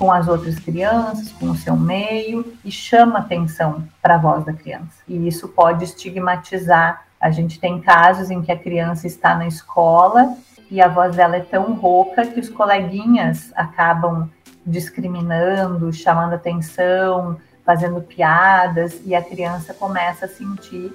[0.00, 4.52] com as outras crianças, com o seu meio e chama atenção para a voz da
[4.54, 5.02] criança.
[5.06, 7.04] E isso pode estigmatizar.
[7.20, 10.36] A gente tem casos em que a criança está na escola
[10.70, 14.30] e a voz dela é tão rouca que os coleguinhas acabam
[14.64, 20.94] discriminando, chamando atenção, fazendo piadas e a criança começa a sentir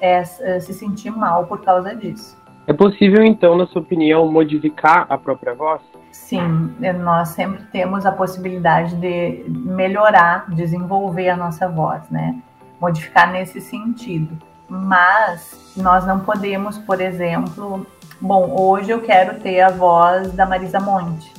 [0.00, 2.36] é, se sentir mal por causa disso.
[2.66, 5.80] É possível então, na sua opinião, modificar a própria voz?
[6.10, 12.36] Sim, é, nós sempre temos a possibilidade de melhorar, desenvolver a nossa voz, né?
[12.80, 14.36] Modificar nesse sentido.
[14.68, 17.86] Mas nós não podemos, por exemplo,
[18.20, 21.30] Bom, hoje eu quero ter a voz da Marisa Monte,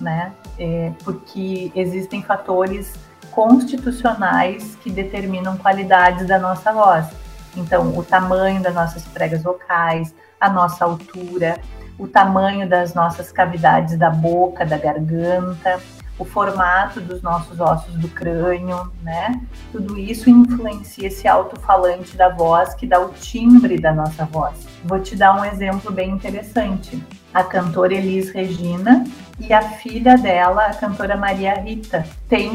[0.00, 0.32] né?
[0.56, 2.94] É, porque existem fatores
[3.32, 7.06] constitucionais que determinam qualidades da nossa voz.
[7.56, 11.58] Então, o tamanho das nossas pregas vocais, a nossa altura,
[11.98, 15.80] o tamanho das nossas cavidades da boca, da garganta,
[16.18, 19.40] o formato dos nossos ossos do crânio, né?
[19.72, 24.54] Tudo isso influencia esse alto-falante da voz que dá o timbre da nossa voz.
[24.84, 27.02] Vou te dar um exemplo bem interessante.
[27.32, 29.04] A cantora Elis Regina
[29.40, 32.52] e a filha dela, a cantora Maria Rita, têm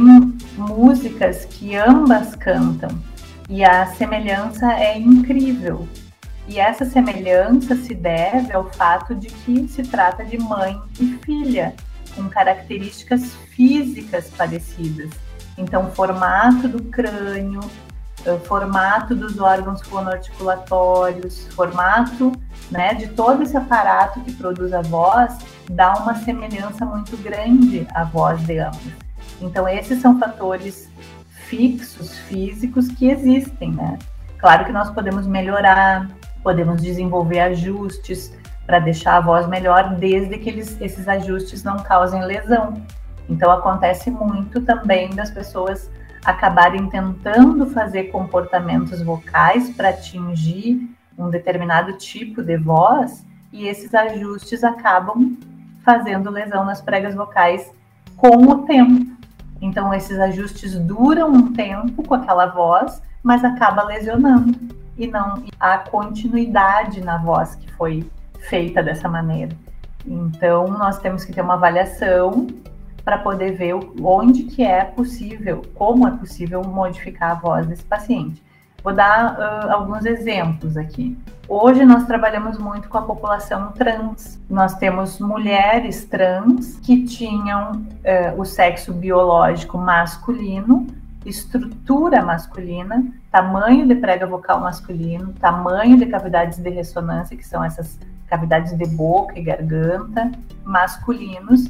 [0.56, 2.90] músicas que ambas cantam
[3.50, 5.88] e a semelhança é incrível.
[6.48, 11.76] E essa semelhança se deve ao fato de que se trata de mãe e filha
[12.16, 15.10] com características físicas parecidas.
[15.58, 17.60] Então, formato do crânio,
[18.26, 22.32] eh, formato dos órgãos fonoarticulatórios, formato
[22.72, 25.38] né, de todo esse aparato que produz a voz,
[25.70, 28.94] dá uma semelhança muito grande à voz de ambos.
[29.42, 30.90] Então, esses são fatores
[31.50, 33.98] fixos, físicos que existem, né?
[34.38, 36.10] Claro que nós podemos melhorar,
[36.44, 38.34] podemos desenvolver ajustes,
[38.70, 42.80] para deixar a voz melhor, desde que eles, esses ajustes não causem lesão.
[43.28, 45.90] Então, acontece muito também das pessoas
[46.24, 50.88] acabarem tentando fazer comportamentos vocais para atingir
[51.18, 55.36] um determinado tipo de voz e esses ajustes acabam
[55.84, 57.72] fazendo lesão nas pregas vocais
[58.16, 59.19] com o tempo.
[59.62, 64.58] Então, esses ajustes duram um tempo com aquela voz, mas acaba lesionando
[64.98, 69.56] e não a continuidade na voz que foi feita dessa maneira.
[70.06, 72.48] Então, nós temos que ter uma avaliação
[73.04, 78.44] para poder ver onde que é possível, como é possível modificar a voz desse paciente.
[78.84, 81.18] Vou dar uh, alguns exemplos aqui.
[81.48, 84.40] Hoje nós trabalhamos muito com a população trans.
[84.50, 90.88] Nós temos mulheres trans que tinham uh, o sexo biológico masculino
[91.26, 98.00] estrutura masculina, tamanho de prega vocal masculino, tamanho de cavidades de ressonância, que são essas
[98.28, 100.32] cavidades de boca e garganta
[100.64, 101.70] masculinos,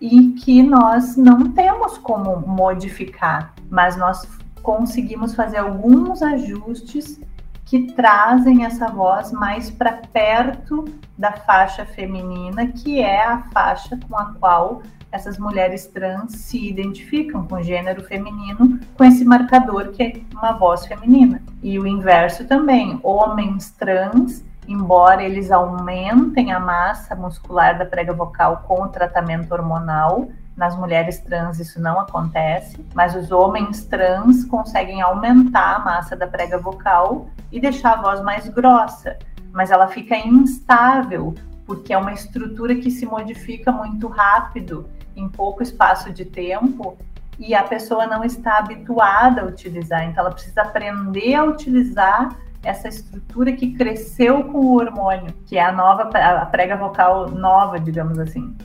[0.00, 4.26] e que nós não temos como modificar, mas nós
[4.66, 7.20] conseguimos fazer alguns ajustes
[7.64, 10.84] que trazem essa voz mais para perto
[11.16, 17.46] da faixa feminina, que é a faixa com a qual essas mulheres trans se identificam
[17.46, 21.40] com o gênero feminino, com esse marcador que é uma voz feminina.
[21.62, 28.64] E o inverso também, homens trans, embora eles aumentem a massa muscular da prega vocal
[28.66, 35.02] com o tratamento hormonal, nas mulheres trans isso não acontece, mas os homens trans conseguem
[35.02, 39.18] aumentar a massa da prega vocal e deixar a voz mais grossa,
[39.52, 41.34] mas ela fica instável
[41.66, 46.96] porque é uma estrutura que se modifica muito rápido em pouco espaço de tempo
[47.38, 52.88] e a pessoa não está habituada a utilizar, então ela precisa aprender a utilizar essa
[52.88, 58.18] estrutura que cresceu com o hormônio, que é a nova a prega vocal nova, digamos
[58.18, 58.56] assim.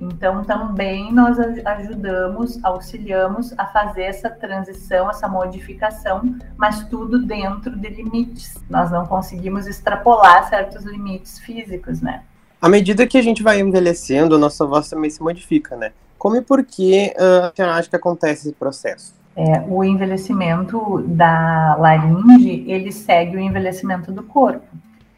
[0.00, 7.88] Então, também nós ajudamos, auxiliamos a fazer essa transição, essa modificação, mas tudo dentro de
[7.90, 8.58] limites.
[8.70, 12.22] Nós não conseguimos extrapolar certos limites físicos, né?
[12.62, 15.92] À medida que a gente vai envelhecendo, a nossa voz também se modifica, né?
[16.16, 19.14] Como e por que uh, você acha que acontece esse processo?
[19.36, 24.66] É, o envelhecimento da laringe, ele segue o envelhecimento do corpo.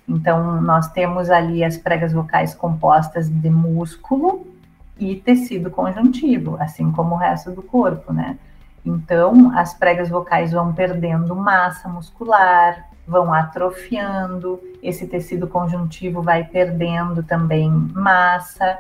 [0.08, 4.51] Então, nós temos ali as pregas vocais compostas de músculo
[4.98, 8.38] e tecido conjuntivo, assim como o resto do corpo, né?
[8.84, 17.22] Então, as pregas vocais vão perdendo massa muscular, vão atrofiando, esse tecido conjuntivo vai perdendo
[17.22, 18.78] também massa,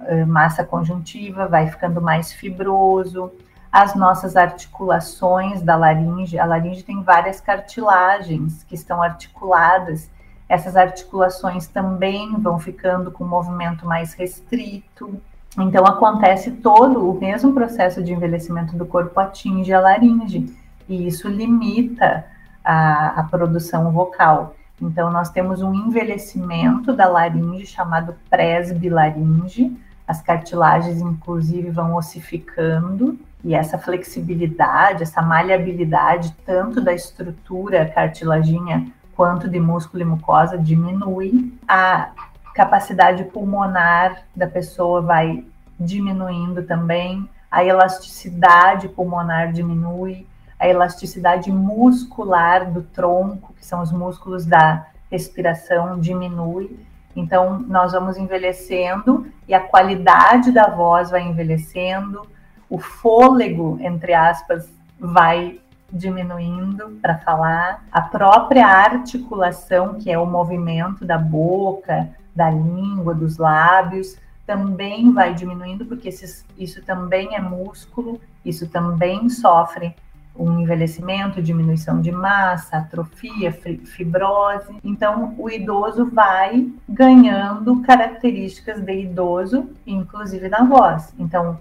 [0.00, 3.32] eh, massa conjuntiva, vai ficando mais fibroso.
[3.70, 10.10] As nossas articulações da laringe, a laringe tem várias cartilagens que estão articuladas.
[10.48, 15.20] Essas articulações também vão ficando com um movimento mais restrito.
[15.58, 20.54] Então acontece todo o mesmo processo de envelhecimento do corpo atinge a laringe
[20.88, 22.24] e isso limita
[22.64, 24.56] a, a produção vocal.
[24.80, 29.76] Então nós temos um envelhecimento da laringe chamado presbilaringe.
[30.06, 39.48] As cartilagens inclusive vão ossificando e essa flexibilidade, essa maleabilidade tanto da estrutura cartilaginha quanto
[39.48, 41.52] de músculo e mucosa diminui.
[41.68, 42.10] A
[42.54, 45.44] capacidade pulmonar da pessoa vai
[45.78, 50.26] diminuindo também, a elasticidade pulmonar diminui,
[50.58, 56.78] a elasticidade muscular do tronco, que são os músculos da respiração, diminui.
[57.14, 62.26] Então, nós vamos envelhecendo e a qualidade da voz vai envelhecendo,
[62.70, 64.66] o fôlego, entre aspas,
[64.98, 65.60] vai
[65.92, 73.36] diminuindo para falar, a própria articulação, que é o movimento da boca, da língua, dos
[73.36, 74.16] lábios,
[74.46, 79.94] também vai diminuindo, porque esses, isso também é músculo, isso também sofre
[80.34, 84.74] um envelhecimento, diminuição de massa, atrofia, fibrose.
[84.82, 91.14] Então, o idoso vai ganhando características de idoso, inclusive na voz.
[91.18, 91.60] Então,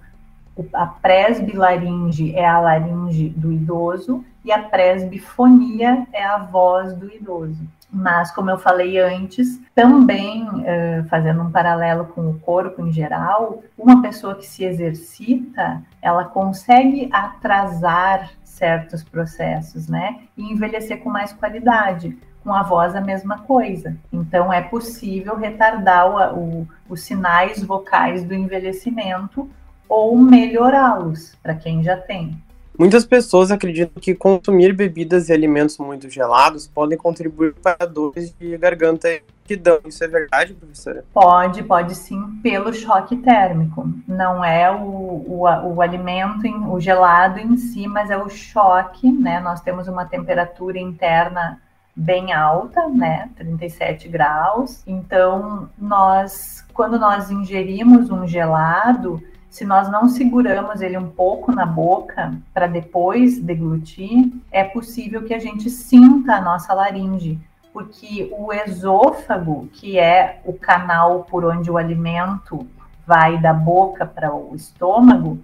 [0.74, 7.68] a presbilaringe é a laringe do idoso e a presbifonia é a voz do idoso.
[7.94, 13.62] Mas, como eu falei antes, também uh, fazendo um paralelo com o corpo em geral,
[13.78, 20.22] uma pessoa que se exercita, ela consegue atrasar certos processos, né?
[20.38, 22.18] E envelhecer com mais qualidade.
[22.44, 23.96] Com a voz, a mesma coisa.
[24.12, 29.50] Então, é possível retardar o, o, os sinais vocais do envelhecimento
[29.88, 32.42] ou melhorá-los para quem já tem.
[32.78, 38.58] Muitas pessoas acreditam que consumir bebidas e alimentos muito gelados podem contribuir para dores de
[38.58, 39.08] garganta
[39.44, 39.80] que dão.
[39.86, 41.04] Isso é verdade, professora?
[41.14, 43.88] Pode, pode sim, pelo choque térmico.
[44.08, 45.42] Não é o, o,
[45.74, 49.40] o alimento, o gelado em si, mas é o choque, né?
[49.42, 51.60] Nós temos uma temperatura interna
[51.96, 54.82] bem alta, né, 37 graus.
[54.88, 59.22] Então, nós, quando nós ingerimos um gelado,
[59.52, 65.34] se nós não seguramos ele um pouco na boca para depois deglutir, é possível que
[65.34, 67.38] a gente sinta a nossa laringe,
[67.74, 72.66] porque o esôfago, que é o canal por onde o alimento
[73.06, 75.38] vai da boca para o estômago,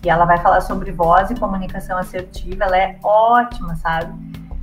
[0.03, 2.65] E ela vai falar sobre voz e comunicação assertiva.
[2.65, 4.13] Ela é ótima, sabe?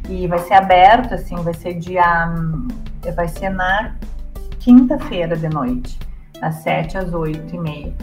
[0.09, 2.05] E vai ser aberto, assim, vai ser dia.
[3.15, 3.95] Vai ser na
[4.59, 5.99] quinta-feira de noite,
[6.39, 7.95] das sete às oito e meia.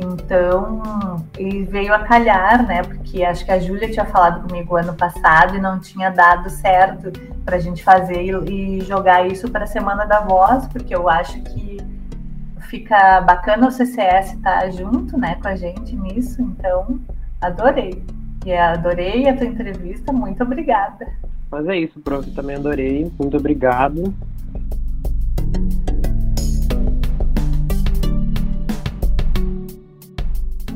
[0.00, 2.82] Então, e veio a calhar, né?
[2.82, 7.12] Porque acho que a Júlia tinha falado comigo ano passado e não tinha dado certo
[7.44, 11.08] para a gente fazer e, e jogar isso para a Semana da Voz, porque eu
[11.08, 11.78] acho que
[12.72, 16.40] fica bacana o CCS estar tá junto, né, com a gente nisso.
[16.40, 16.98] Então,
[17.40, 18.02] adorei.
[18.46, 20.12] E adorei a tua entrevista.
[20.12, 21.06] Muito obrigada.
[21.50, 22.28] Mas é isso, prof.
[22.30, 23.12] Também adorei.
[23.18, 24.12] Muito obrigado.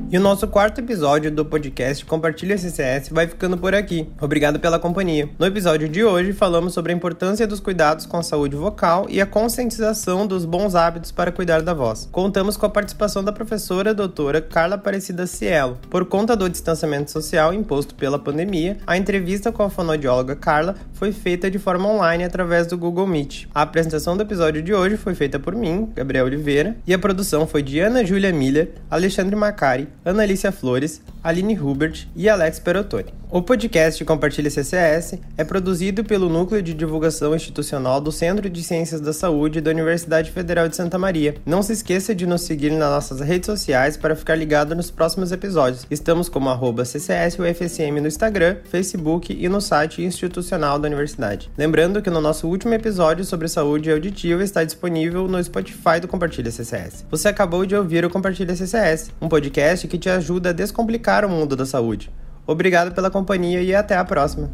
[0.09, 4.09] E o nosso quarto episódio do podcast Compartilha CCS vai ficando por aqui.
[4.21, 5.29] Obrigado pela companhia.
[5.37, 9.21] No episódio de hoje, falamos sobre a importância dos cuidados com a saúde vocal e
[9.21, 12.09] a conscientização dos bons hábitos para cuidar da voz.
[12.13, 15.77] Contamos com a participação da professora doutora Carla Aparecida Cielo.
[15.91, 21.11] Por conta do distanciamento social imposto pela pandemia, a entrevista com a fonoaudióloga Carla foi
[21.11, 23.49] feita de forma online através do Google Meet.
[23.53, 27.45] A apresentação do episódio de hoje foi feita por mim, Gabriel Oliveira, e a produção
[27.45, 33.13] foi de Ana Júlia Miller, Alexandre Macari, Ana Alicia Flores, Aline Hubert e Alex Perotoni.
[33.29, 39.01] O podcast Compartilha CCS é produzido pelo Núcleo de Divulgação Institucional do Centro de Ciências
[39.01, 41.35] da Saúde da Universidade Federal de Santa Maria.
[41.45, 45.33] Não se esqueça de nos seguir nas nossas redes sociais para ficar ligado nos próximos
[45.33, 45.85] episódios.
[45.91, 51.51] Estamos como arroba CCSUFSM no Instagram, Facebook e no site institucional da universidade.
[51.59, 56.53] Lembrando que no nosso último episódio sobre saúde auditiva está disponível no Spotify do Compartilha
[56.53, 57.05] CCS.
[57.11, 61.29] Você acabou de ouvir o Compartilha CCS, um podcast que te ajuda a descomplicar o
[61.29, 62.11] mundo da saúde.
[62.47, 64.51] Obrigado pela companhia e até a próxima.